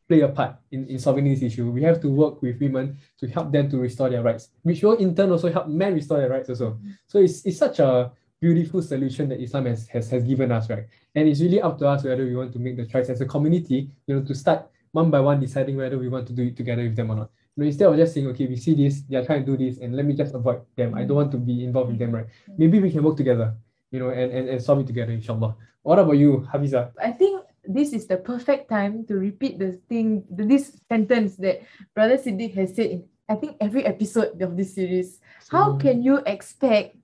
play 0.08 0.20
a 0.23 0.28
part 0.28 0.56
in, 0.73 0.87
in 0.88 0.99
solving 0.99 1.25
this 1.25 1.42
issue. 1.42 1.70
We 1.70 1.82
have 1.82 2.00
to 2.00 2.08
work 2.08 2.42
with 2.42 2.61
women 2.61 2.99
to 3.20 3.28
help 3.28 3.52
them 3.52 3.70
to 3.70 3.78
restore 3.78 4.08
their 4.08 4.23
rights, 4.23 4.49
which 4.62 4.82
will 4.82 4.94
in 4.94 5.14
turn 5.14 5.30
also 5.30 5.52
help 5.52 5.68
men 5.68 5.94
restore 5.94 6.18
their 6.18 6.30
rights 6.30 6.49
also. 6.49 6.78
So 7.06 7.18
it's, 7.18 7.44
it's 7.44 7.58
such 7.58 7.78
a 7.78 8.11
beautiful 8.40 8.83
solution 8.83 9.28
that 9.28 9.40
Islam 9.40 9.66
has, 9.66 9.88
has, 9.88 10.11
has 10.11 10.23
given 10.23 10.52
us, 10.52 10.71
right? 10.71 10.87
And 11.14 11.28
it's 11.28 11.40
really 11.40 11.61
up 11.61 11.78
to 11.78 11.88
us 11.88 12.04
whether 12.04 12.25
we 12.25 12.37
want 12.37 12.52
to 12.52 12.59
make 12.59 12.76
the 12.76 12.87
choice 12.87 13.09
as 13.09 13.21
a 13.21 13.26
community, 13.26 13.90
you 14.07 14.16
know, 14.16 14.23
to 14.23 14.35
start 14.35 14.71
one 14.92 15.11
by 15.11 15.21
one 15.21 15.40
deciding 15.40 15.76
whether 15.76 15.99
we 15.99 16.09
want 16.09 16.26
to 16.28 16.33
do 16.33 16.45
it 16.45 16.57
together 16.57 16.83
with 16.83 16.97
them 16.97 17.11
or 17.11 17.16
not. 17.16 17.30
You 17.57 17.64
know, 17.64 17.66
instead 17.66 17.88
of 17.88 17.97
just 17.97 18.14
saying, 18.14 18.26
okay, 18.28 18.47
we 18.47 18.57
see 18.57 18.75
this, 18.75 19.02
they 19.02 19.16
are 19.16 19.25
trying 19.25 19.45
to 19.45 19.57
do 19.57 19.59
this, 19.59 19.78
and 19.80 19.95
let 19.97 20.07
me 20.07 20.14
just 20.14 20.35
avoid 20.35 20.62
them. 20.76 20.95
I 20.95 21.04
don't 21.04 21.16
want 21.16 21.33
to 21.33 21.38
be 21.38 21.64
involved 21.64 21.90
with 21.90 21.99
them, 21.99 22.12
right? 22.12 22.26
Mm-hmm. 22.26 22.54
Maybe 22.57 22.80
we 22.80 22.90
can 22.90 23.02
work 23.02 23.16
together, 23.16 23.54
you 23.90 23.99
know, 23.99 24.11
and, 24.11 24.30
and, 24.33 24.49
and 24.49 24.62
solve 24.62 24.80
it 24.80 24.87
together, 24.87 25.12
inshallah. 25.12 25.57
What 25.83 25.99
about 25.99 26.12
you, 26.12 26.47
Hafizah? 26.52 26.92
I 27.02 27.11
think 27.11 27.42
this 27.64 27.92
is 27.92 28.07
the 28.07 28.16
perfect 28.16 28.71
time 28.71 29.04
to 29.07 29.14
repeat 29.14 29.59
the 29.59 29.73
thing, 29.88 30.25
this 30.30 30.80
sentence 30.88 31.37
that 31.37 31.62
Brother 31.95 32.16
Siddique 32.16 32.54
has 32.54 32.75
said 32.76 32.87
in, 32.87 33.04
I 33.28 33.35
think, 33.35 33.57
every 33.61 33.85
episode 33.85 34.40
of 34.40 34.57
this 34.57 34.75
series. 34.75 35.21
How 35.50 35.76
can 35.76 36.02
you 36.02 36.23
expect 36.25 36.97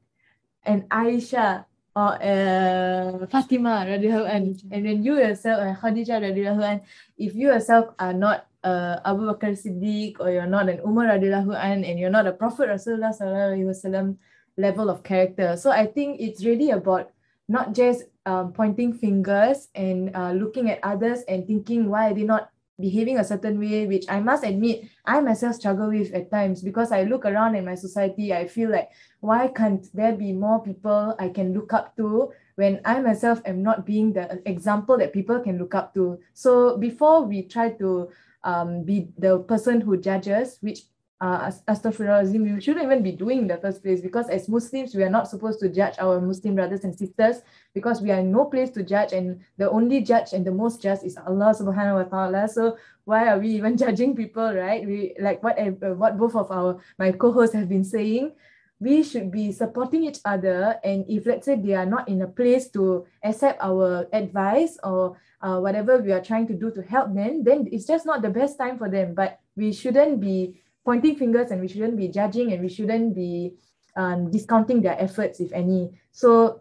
an 0.66 0.82
Aisha 0.90 1.64
or 1.94 2.18
uh, 2.18 3.26
Fatima 3.30 3.86
radiallahu 3.86 4.26
an, 4.26 4.42
and 4.72 4.86
then 4.86 5.04
you 5.04 5.16
yourself, 5.16 5.62
and 5.62 5.78
Khadijah 5.78 6.18
radiallahu 6.20 6.62
an, 6.62 6.80
if 7.16 7.34
you 7.34 7.48
yourself 7.48 7.94
are 7.98 8.12
not 8.12 8.46
uh, 8.64 8.98
Abu 9.04 9.30
Bakr 9.30 9.54
Siddiq 9.54 10.18
or 10.18 10.30
you're 10.30 10.50
not 10.50 10.68
an 10.68 10.80
Umar 10.80 11.06
radiallahu 11.06 11.54
an, 11.54 11.84
and 11.84 11.98
you're 11.98 12.10
not 12.10 12.26
a 12.26 12.32
Prophet 12.32 12.68
Rasulullah 12.68 13.14
sallallahu 13.14 13.54
alaihi 13.54 13.68
wasallam 13.70 14.16
level 14.56 14.90
of 14.90 15.02
character. 15.02 15.56
So 15.56 15.70
I 15.70 15.86
think 15.86 16.20
it's 16.20 16.44
really 16.44 16.70
about 16.70 17.10
not 17.48 17.74
just 17.74 18.04
um, 18.26 18.52
pointing 18.52 18.92
fingers 18.94 19.68
and 19.74 20.14
uh, 20.16 20.32
looking 20.32 20.70
at 20.70 20.80
others 20.82 21.22
and 21.28 21.46
thinking 21.46 21.90
why 21.90 22.10
are 22.10 22.14
they 22.14 22.24
not 22.24 22.50
behaving 22.80 23.18
a 23.18 23.24
certain 23.24 23.58
way, 23.58 23.86
which 23.86 24.04
I 24.08 24.20
must 24.20 24.44
admit 24.44 24.84
I 25.04 25.20
myself 25.20 25.56
struggle 25.56 25.88
with 25.88 26.12
at 26.12 26.30
times 26.30 26.62
because 26.62 26.92
I 26.92 27.04
look 27.04 27.24
around 27.24 27.54
in 27.54 27.64
my 27.64 27.74
society, 27.74 28.32
I 28.32 28.48
feel 28.48 28.70
like 28.70 28.90
why 29.20 29.48
can't 29.48 29.86
there 29.94 30.12
be 30.12 30.32
more 30.32 30.62
people 30.62 31.14
I 31.18 31.28
can 31.28 31.54
look 31.54 31.72
up 31.72 31.96
to 31.96 32.32
when 32.56 32.80
I 32.84 33.00
myself 33.00 33.40
am 33.44 33.62
not 33.62 33.86
being 33.86 34.12
the 34.12 34.40
example 34.46 34.98
that 34.98 35.12
people 35.12 35.40
can 35.40 35.58
look 35.58 35.74
up 35.74 35.94
to. 35.94 36.18
So 36.32 36.76
before 36.78 37.22
we 37.22 37.42
try 37.42 37.70
to 37.70 38.10
um, 38.42 38.84
be 38.84 39.08
the 39.18 39.38
person 39.40 39.80
who 39.80 39.96
judges, 39.96 40.58
which 40.60 40.82
uh, 41.20 41.50
astaghfirullahalazim, 41.68 42.54
we 42.54 42.60
shouldn't 42.60 42.84
even 42.84 43.02
be 43.02 43.12
doing 43.12 43.38
in 43.38 43.46
the 43.46 43.56
first 43.56 43.82
place 43.82 44.00
because 44.00 44.28
as 44.28 44.48
Muslims, 44.48 44.94
we 44.94 45.02
are 45.02 45.10
not 45.10 45.28
supposed 45.28 45.60
to 45.60 45.68
judge 45.68 45.94
our 45.98 46.20
Muslim 46.20 46.56
brothers 46.56 46.84
and 46.84 46.94
sisters 46.94 47.42
because 47.72 48.02
we 48.02 48.10
are 48.10 48.18
in 48.18 48.32
no 48.32 48.44
place 48.44 48.70
to 48.70 48.82
judge 48.82 49.12
and 49.12 49.40
the 49.56 49.70
only 49.70 50.02
judge 50.02 50.32
and 50.32 50.44
the 50.44 50.50
most 50.50 50.82
just 50.82 51.04
is 51.04 51.16
Allah 51.16 51.54
subhanahu 51.54 52.02
wa 52.02 52.06
ta'ala. 52.10 52.48
So 52.48 52.76
why 53.04 53.28
are 53.28 53.38
we 53.38 53.48
even 53.50 53.76
judging 53.82 54.16
people, 54.16 54.52
right? 54.52 54.84
We 54.84 55.14
like 55.20 55.42
what, 55.42 55.58
uh, 55.58 55.94
what 55.94 56.18
both 56.18 56.34
of 56.34 56.50
our 56.50 56.80
my 56.98 57.12
co-hosts 57.12 57.54
have 57.54 57.68
been 57.68 57.84
saying, 57.84 58.32
we 58.80 59.02
should 59.02 59.30
be 59.30 59.52
supporting 59.52 60.04
each 60.04 60.18
other 60.24 60.76
and 60.82 61.06
if 61.08 61.26
let's 61.26 61.46
say 61.46 61.54
they 61.54 61.74
are 61.74 61.86
not 61.86 62.08
in 62.08 62.22
a 62.22 62.28
place 62.28 62.68
to 62.70 63.06
accept 63.22 63.62
our 63.62 64.08
advice 64.12 64.78
or 64.82 65.16
uh, 65.40 65.60
whatever 65.60 65.98
we 65.98 66.10
are 66.10 66.20
trying 66.22 66.46
to 66.48 66.54
do 66.54 66.70
to 66.72 66.82
help 66.82 67.14
them, 67.14 67.44
then 67.44 67.68
it's 67.70 67.86
just 67.86 68.04
not 68.04 68.20
the 68.20 68.30
best 68.30 68.58
time 68.58 68.78
for 68.78 68.90
them. 68.90 69.14
But 69.14 69.38
we 69.56 69.72
shouldn't 69.72 70.20
be 70.20 70.60
pointing 70.84 71.16
fingers 71.16 71.50
and 71.50 71.60
we 71.60 71.68
shouldn't 71.68 71.96
be 71.96 72.08
judging 72.08 72.52
and 72.52 72.62
we 72.62 72.68
shouldn't 72.68 73.14
be 73.14 73.54
um, 73.96 74.30
discounting 74.30 74.82
their 74.82 75.00
efforts 75.00 75.40
if 75.40 75.52
any. 75.52 75.98
So 76.12 76.60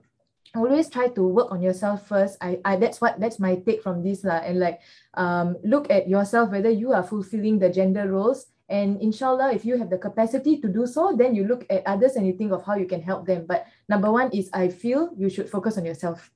always 0.55 0.89
try 0.89 1.07
to 1.09 1.23
work 1.23 1.51
on 1.51 1.61
yourself 1.61 2.07
first. 2.07 2.37
I, 2.41 2.59
I 2.63 2.75
that's 2.77 3.01
what 3.01 3.19
that's 3.19 3.39
my 3.39 3.55
take 3.55 3.83
from 3.83 4.03
this 4.03 4.23
lah. 4.23 4.39
and 4.45 4.59
like 4.59 4.81
um, 5.15 5.57
look 5.63 5.89
at 5.89 6.07
yourself 6.07 6.51
whether 6.51 6.69
you 6.69 6.93
are 6.93 7.03
fulfilling 7.03 7.59
the 7.59 7.69
gender 7.69 8.09
roles. 8.09 8.47
And 8.69 9.01
inshallah 9.01 9.51
if 9.53 9.65
you 9.65 9.77
have 9.77 9.89
the 9.89 9.97
capacity 9.97 10.59
to 10.61 10.67
do 10.67 10.87
so 10.87 11.13
then 11.17 11.35
you 11.35 11.45
look 11.45 11.65
at 11.69 11.85
others 11.85 12.15
and 12.15 12.25
you 12.25 12.33
think 12.33 12.51
of 12.51 12.65
how 12.65 12.75
you 12.75 12.87
can 12.87 13.01
help 13.01 13.27
them. 13.27 13.45
But 13.45 13.67
number 13.89 14.11
one 14.11 14.31
is 14.31 14.49
i 14.53 14.69
feel 14.69 15.11
you 15.17 15.29
should 15.29 15.49
focus 15.49 15.77
on 15.77 15.85
yourself. 15.85 16.31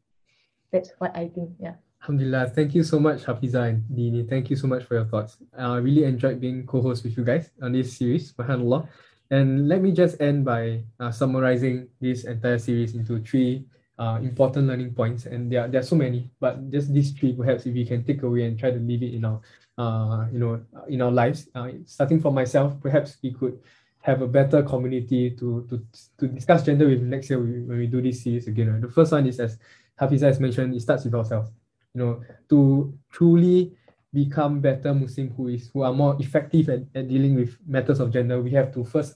That's 0.72 0.92
what 1.00 1.16
i 1.16 1.30
think 1.32 1.56
yeah 1.64 1.80
Alhamdulillah. 2.02 2.52
Thank 2.56 2.76
you 2.76 2.84
so 2.84 3.00
much, 3.00 3.26
Hafizah 3.26 3.70
and 3.70 3.84
Dini. 3.92 4.28
Thank 4.30 4.50
you 4.50 4.56
so 4.56 4.68
much 4.68 4.84
for 4.84 4.96
your 4.96 5.06
thoughts. 5.06 5.38
I 5.58 5.64
uh, 5.64 5.80
really 5.80 6.04
enjoyed 6.06 6.40
being 6.40 6.66
co-host 6.66 7.04
with 7.04 7.18
you 7.18 7.26
guys 7.26 7.50
on 7.62 7.74
this 7.74 7.98
series, 7.98 8.32
subhanAllah. 8.32 8.88
And 9.30 9.68
let 9.68 9.82
me 9.82 9.92
just 9.92 10.22
end 10.22 10.46
by 10.46 10.84
uh, 11.00 11.12
summarizing 11.12 11.90
this 12.00 12.24
entire 12.24 12.60
series 12.60 12.96
into 12.96 13.20
three 13.20 13.66
uh, 14.00 14.20
important 14.22 14.68
learning 14.68 14.94
points. 14.94 15.26
And 15.26 15.52
there 15.52 15.66
are, 15.66 15.68
there 15.68 15.82
are 15.82 15.84
so 15.84 15.96
many, 15.98 16.32
but 16.40 16.70
just 16.72 16.94
these 16.94 17.12
three, 17.12 17.34
perhaps 17.34 17.66
if 17.66 17.74
we 17.74 17.84
can 17.84 18.06
take 18.06 18.24
away 18.24 18.46
and 18.46 18.58
try 18.58 18.72
to 18.72 18.80
leave 18.80 19.04
it 19.04 19.14
in 19.14 19.26
our, 19.26 19.42
uh, 19.78 20.28
you 20.32 20.40
know, 20.40 20.62
in 20.88 21.02
our 21.02 21.12
lives. 21.12 21.50
Uh, 21.54 21.72
starting 21.86 22.22
from 22.22 22.36
myself, 22.36 22.80
perhaps 22.80 23.18
we 23.22 23.34
could 23.34 23.60
have 24.02 24.22
a 24.22 24.28
better 24.28 24.64
community 24.64 25.32
to 25.32 25.68
to, 25.68 25.84
to 26.18 26.28
discuss 26.28 26.64
gender 26.64 26.88
with 26.88 27.02
next 27.02 27.30
year 27.30 27.40
when 27.40 27.68
we 27.68 27.88
do 27.88 28.02
this 28.02 28.24
series 28.24 28.48
again. 28.48 28.72
Right? 28.72 28.82
The 28.82 28.88
first 28.88 29.12
one 29.12 29.28
is, 29.28 29.42
as 29.42 29.58
Hafizah 30.00 30.28
has 30.32 30.40
mentioned, 30.40 30.74
it 30.74 30.80
starts 30.80 31.04
with 31.04 31.16
ourselves 31.16 31.52
you 31.98 32.04
know, 32.06 32.22
to 32.50 32.94
truly 33.12 33.74
become 34.14 34.62
better 34.62 34.94
Muslim 34.94 35.34
who 35.36 35.48
is 35.48 35.70
who 35.74 35.82
are 35.82 35.94
more 35.94 36.16
effective 36.20 36.70
at, 36.70 36.82
at 36.94 37.08
dealing 37.08 37.36
with 37.36 37.58
matters 37.66 38.00
of 38.00 38.12
gender, 38.12 38.42
we 38.42 38.52
have 38.52 38.72
to 38.74 38.84
first 38.84 39.16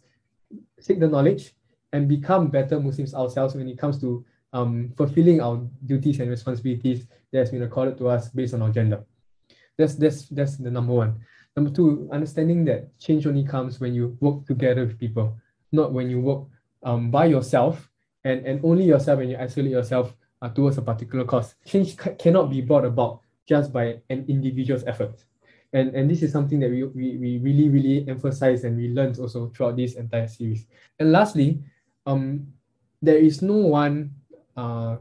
seek 0.80 1.00
the 1.00 1.08
knowledge 1.08 1.54
and 1.94 2.08
become 2.08 2.48
better 2.48 2.80
Muslims 2.80 3.14
ourselves 3.14 3.54
when 3.56 3.68
it 3.68 3.78
comes 3.78 4.00
to 4.02 4.26
um, 4.54 4.92
fulfilling 4.98 5.42
our 5.42 5.62
duties 5.86 6.20
and 6.20 6.30
responsibilities 6.30 7.06
that 7.32 7.40
has 7.40 7.52
been 7.52 7.64
accorded 7.64 7.98
to 8.00 8.10
us 8.10 8.30
based 8.30 8.54
on 8.54 8.62
our 8.64 8.72
gender. 8.72 9.04
That's 9.78 9.96
that's 9.96 10.28
that's 10.30 10.58
the 10.58 10.72
number 10.72 10.94
one. 10.94 11.22
Number 11.56 11.70
two, 11.70 12.10
understanding 12.12 12.66
that 12.66 12.98
change 12.98 13.28
only 13.28 13.44
comes 13.44 13.80
when 13.80 13.94
you 13.94 14.18
work 14.22 14.46
together 14.48 14.86
with 14.86 14.98
people, 14.98 15.38
not 15.72 15.94
when 15.94 16.10
you 16.10 16.20
work 16.20 16.48
um, 16.84 17.12
by 17.12 17.26
yourself 17.26 17.90
and, 18.24 18.46
and 18.46 18.60
only 18.64 18.86
yourself 18.86 19.20
and 19.20 19.30
you 19.30 19.38
isolate 19.38 19.72
yourself 19.72 20.16
uh, 20.42 20.50
towards 20.50 20.78
a 20.78 20.82
particular 20.82 21.26
cause. 21.26 21.56
Change 21.66 21.98
ca- 21.98 22.16
cannot 22.16 22.50
be 22.50 22.62
brought 22.62 22.86
about 22.86 23.22
just 23.48 23.72
by 23.72 24.00
an 24.10 24.26
individual's 24.28 24.84
effort. 24.86 25.24
And, 25.74 25.96
and 25.96 26.10
this 26.10 26.22
is 26.22 26.32
something 26.32 26.60
that 26.60 26.70
we, 26.70 26.84
we, 26.84 27.18
we 27.18 27.38
really, 27.38 27.70
really 27.70 28.08
emphasize 28.08 28.64
and 28.64 28.78
we 28.78 28.90
learned 28.90 29.20
also 29.20 29.50
throughout 29.50 29.78
this 29.78 29.96
entire 29.96 30.28
series. 30.28 30.66
And 31.00 31.12
lastly, 31.12 31.60
um, 32.06 32.48
there 33.02 33.18
is 33.18 33.42
no 33.42 33.56
one 33.56 34.12
uh, 34.58 34.98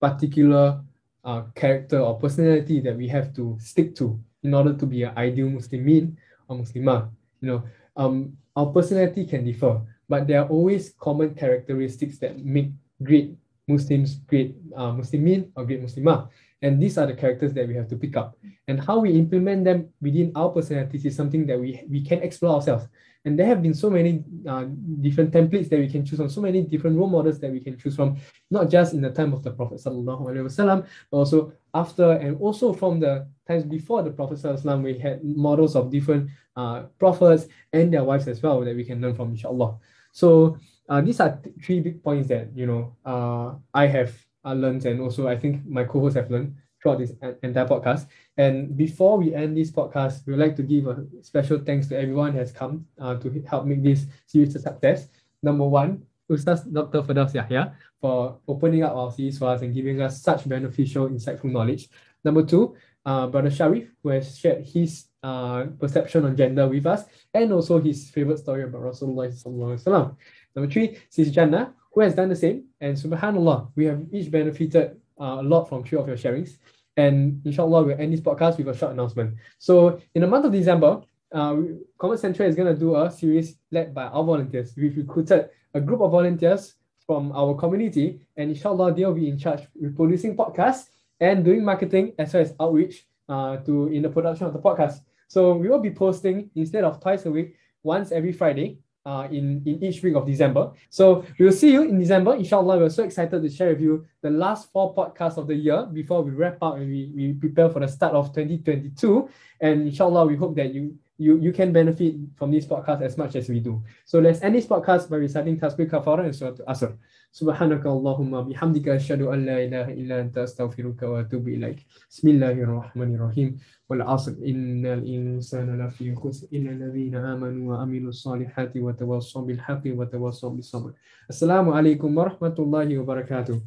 particular 0.00 0.82
uh, 1.24 1.42
character 1.54 2.00
or 2.00 2.18
personality 2.18 2.80
that 2.80 2.96
we 2.96 3.08
have 3.08 3.34
to 3.34 3.58
stick 3.60 3.94
to 3.96 4.18
in 4.42 4.54
order 4.54 4.72
to 4.74 4.86
be 4.86 5.02
an 5.02 5.16
ideal 5.16 5.50
Muslim 5.50 5.84
mean 5.84 6.16
a 6.48 6.54
Muslimah. 6.54 7.10
You 7.40 7.48
know, 7.48 7.62
um, 7.96 8.36
our 8.56 8.66
personality 8.66 9.26
can 9.26 9.44
differ, 9.44 9.80
but 10.08 10.26
there 10.26 10.42
are 10.42 10.48
always 10.48 10.94
common 10.98 11.34
characteristics 11.34 12.18
that 12.18 12.38
make 12.44 12.70
great 13.02 13.36
Muslims 13.70 14.16
great 14.30 14.56
uh, 14.76 14.92
Muslimin 14.92 15.50
or 15.54 15.64
great 15.64 15.82
Muslimah. 15.82 16.28
And 16.62 16.82
these 16.82 16.98
are 16.98 17.06
the 17.06 17.14
characters 17.14 17.54
that 17.54 17.66
we 17.66 17.74
have 17.74 17.88
to 17.88 17.96
pick 17.96 18.16
up. 18.16 18.36
And 18.68 18.78
how 18.78 18.98
we 18.98 19.12
implement 19.12 19.64
them 19.64 19.88
within 20.00 20.30
our 20.34 20.50
personalities 20.50 21.06
is 21.06 21.16
something 21.16 21.46
that 21.46 21.58
we, 21.58 21.82
we 21.88 22.04
can 22.04 22.20
explore 22.22 22.56
ourselves. 22.56 22.86
And 23.24 23.38
there 23.38 23.46
have 23.46 23.62
been 23.62 23.74
so 23.74 23.90
many 23.90 24.24
uh, 24.48 24.64
different 25.00 25.32
templates 25.32 25.68
that 25.68 25.78
we 25.78 25.88
can 25.88 26.04
choose 26.04 26.18
from, 26.18 26.30
so 26.30 26.40
many 26.40 26.62
different 26.62 26.96
role 26.98 27.08
models 27.08 27.38
that 27.40 27.50
we 27.50 27.60
can 27.60 27.78
choose 27.78 27.94
from, 27.94 28.16
not 28.50 28.70
just 28.70 28.94
in 28.94 29.02
the 29.02 29.10
time 29.10 29.34
of 29.34 29.42
the 29.42 29.50
Prophet 29.50 29.78
Wasallam, 29.78 30.86
but 31.10 31.16
also 31.16 31.52
after 31.74 32.12
and 32.12 32.36
also 32.40 32.72
from 32.72 32.98
the 32.98 33.28
times 33.46 33.64
before 33.64 34.02
the 34.02 34.10
Prophet 34.10 34.38
Sallallahu 34.38 34.82
we 34.82 34.98
had 34.98 35.22
models 35.22 35.76
of 35.76 35.90
different 35.90 36.30
uh, 36.56 36.84
prophets 36.98 37.46
and 37.72 37.92
their 37.92 38.04
wives 38.04 38.26
as 38.26 38.42
well 38.42 38.60
that 38.60 38.74
we 38.74 38.84
can 38.84 39.00
learn 39.02 39.14
from, 39.14 39.30
inshallah. 39.30 39.76
So 40.12 40.58
uh, 40.90 41.00
these 41.00 41.20
are 41.20 41.38
th- 41.38 41.54
three 41.64 41.80
big 41.80 42.02
points 42.02 42.28
that, 42.28 42.48
you 42.54 42.66
know, 42.66 42.96
uh, 43.06 43.54
I 43.72 43.86
have 43.86 44.12
uh, 44.44 44.54
learned 44.54 44.84
and 44.84 45.00
also 45.00 45.28
I 45.28 45.38
think 45.38 45.64
my 45.64 45.84
co-hosts 45.84 46.16
have 46.16 46.30
learned 46.30 46.56
throughout 46.82 46.98
this 46.98 47.12
entire 47.42 47.66
podcast. 47.66 48.08
And 48.36 48.76
before 48.76 49.16
we 49.16 49.32
end 49.32 49.56
this 49.56 49.70
podcast, 49.70 50.26
we 50.26 50.32
would 50.32 50.40
like 50.40 50.56
to 50.56 50.62
give 50.64 50.88
a 50.88 51.06
special 51.22 51.58
thanks 51.58 51.86
to 51.88 51.98
everyone 51.98 52.32
who 52.32 52.38
has 52.38 52.50
come 52.50 52.86
uh, 52.98 53.14
to 53.16 53.30
help 53.46 53.66
make 53.66 53.84
this 53.84 54.06
series 54.26 54.56
a 54.56 54.58
success. 54.58 55.08
Number 55.42 55.64
one, 55.64 56.02
Ustaz 56.28 56.66
Dr. 56.72 57.02
Firdaus 57.02 57.34
Yahya 57.34 57.72
for 58.00 58.38
opening 58.48 58.82
up 58.82 58.94
our 58.96 59.12
series 59.12 59.38
for 59.38 59.50
us 59.50 59.62
and 59.62 59.74
giving 59.74 60.00
us 60.00 60.22
such 60.22 60.48
beneficial, 60.48 61.08
insightful 61.08 61.52
knowledge. 61.52 61.88
Number 62.24 62.44
two, 62.44 62.74
uh, 63.04 63.26
Brother 63.26 63.50
Shariff, 63.50 63.88
who 64.02 64.10
has 64.10 64.38
shared 64.38 64.64
his 64.64 65.06
uh, 65.22 65.64
perception 65.78 66.24
on 66.24 66.36
gender 66.36 66.66
with 66.68 66.86
us 66.86 67.04
and 67.34 67.52
also 67.52 67.80
his 67.80 68.10
favorite 68.10 68.38
story 68.38 68.62
about 68.62 68.82
Rasulullah. 68.82 70.16
Number 70.54 70.70
three, 70.70 70.98
Sis 71.08 71.30
Jannah, 71.30 71.74
who 71.92 72.00
has 72.00 72.14
done 72.14 72.28
the 72.28 72.36
same. 72.36 72.64
And 72.80 72.96
subhanAllah, 72.96 73.70
we 73.76 73.84
have 73.86 74.02
each 74.12 74.30
benefited 74.30 74.96
uh, 75.20 75.38
a 75.40 75.42
lot 75.42 75.68
from 75.68 75.84
three 75.84 75.98
of 75.98 76.08
your 76.08 76.16
sharings. 76.16 76.58
And 76.96 77.40
inshallah, 77.44 77.84
we'll 77.84 78.00
end 78.00 78.12
this 78.12 78.20
podcast 78.20 78.58
with 78.58 78.68
a 78.68 78.76
short 78.76 78.92
announcement. 78.92 79.36
So 79.58 80.00
in 80.14 80.22
the 80.22 80.26
month 80.26 80.44
of 80.44 80.52
December, 80.52 81.02
uh, 81.32 81.56
Convert 81.98 82.20
Central 82.20 82.48
is 82.48 82.56
going 82.56 82.72
to 82.72 82.78
do 82.78 82.96
a 82.96 83.10
series 83.10 83.56
led 83.70 83.94
by 83.94 84.04
our 84.04 84.24
volunteers. 84.24 84.74
We've 84.76 84.96
recruited 84.96 85.50
a 85.74 85.80
group 85.80 86.00
of 86.00 86.10
volunteers 86.10 86.74
from 87.06 87.32
our 87.32 87.54
community, 87.54 88.20
and 88.36 88.50
inshallah, 88.50 88.94
they'll 88.94 89.14
be 89.14 89.28
in 89.28 89.38
charge 89.38 89.62
with 89.74 89.96
producing 89.96 90.36
podcasts 90.36 90.88
and 91.20 91.44
doing 91.44 91.64
marketing 91.64 92.12
as 92.18 92.34
well 92.34 92.42
as 92.42 92.54
outreach 92.60 93.06
uh, 93.28 93.56
to 93.58 93.88
in 93.88 94.02
the 94.02 94.08
production 94.08 94.46
of 94.46 94.52
the 94.52 94.58
podcast. 94.58 95.00
So 95.28 95.54
we 95.54 95.68
will 95.68 95.80
be 95.80 95.90
posting 95.90 96.50
instead 96.56 96.84
of 96.84 97.00
twice 97.00 97.26
a 97.26 97.30
week, 97.30 97.56
once 97.82 98.10
every 98.12 98.32
Friday 98.32 98.78
uh, 99.04 99.28
in, 99.30 99.62
in 99.64 99.82
each 99.82 100.02
week 100.02 100.14
of 100.14 100.26
December. 100.26 100.72
So 100.88 101.24
we'll 101.38 101.52
see 101.52 101.72
you 101.72 101.82
in 101.82 101.98
December. 101.98 102.34
Inshallah, 102.34 102.78
we're 102.78 102.90
so 102.90 103.04
excited 103.04 103.42
to 103.42 103.48
share 103.48 103.70
with 103.70 103.80
you 103.80 104.06
the 104.22 104.30
last 104.30 104.70
four 104.72 104.94
podcasts 104.94 105.36
of 105.36 105.46
the 105.46 105.54
year 105.54 105.86
before 105.86 106.22
we 106.22 106.32
wrap 106.32 106.58
up 106.62 106.76
and 106.76 106.88
we, 106.88 107.12
we 107.14 107.32
prepare 107.32 107.70
for 107.70 107.80
the 107.80 107.88
start 107.88 108.14
of 108.14 108.26
2022. 108.34 109.28
And 109.60 109.88
inshallah, 109.88 110.26
we 110.26 110.36
hope 110.36 110.56
that 110.56 110.74
you 110.74 110.96
you, 111.19 111.37
you 111.39 111.51
can 111.53 111.71
benefit 111.71 112.15
from 112.35 112.51
this 112.51 112.65
podcast 112.65 113.01
as 113.01 113.17
much 113.17 113.35
as 113.35 113.47
we 113.49 113.59
do. 113.59 113.81
So 114.05 114.19
let's 114.19 114.41
end 114.41 114.55
this 114.55 114.67
podcast 114.67 115.09
by 115.09 115.17
reciting 115.17 115.59
Tasbih 115.59 115.89
Kafara 115.89 116.25
and 116.25 116.35
Surah 116.35 116.65
Asr. 116.67 116.97
سبحانك 117.35 117.85
اللهم 117.85 118.41
بحمدك 118.41 118.87
أشهد 118.87 119.21
أن 119.21 119.45
لا 119.45 119.63
إله 119.63 119.93
إلا 119.93 120.21
أنت 120.21 120.37
أستغفرك 120.37 121.03
وأتوب 121.03 121.47
إليك 121.47 121.83
بسم 122.09 122.27
الله 122.27 122.51
الرحمن 122.51 123.15
الرحيم 123.15 123.57
والعصر 123.89 124.31
إن 124.31 124.85
الإنسان 124.85 125.67
لفي 125.81 126.15
خسر 126.15 126.47
إلا 126.53 126.71
الذين 126.71 127.15
آمنوا 127.15 127.75
وعملوا 127.75 128.09
الصالحات 128.09 128.77
وتواصوا 128.77 129.41
بالحق 129.41 129.83
وتواصوا 129.85 130.49
بالصبر 130.49 130.91
السلام 131.29 131.69
عليكم 131.69 132.17
ورحمة 132.17 132.55
الله 132.59 132.97
وبركاته 132.97 133.61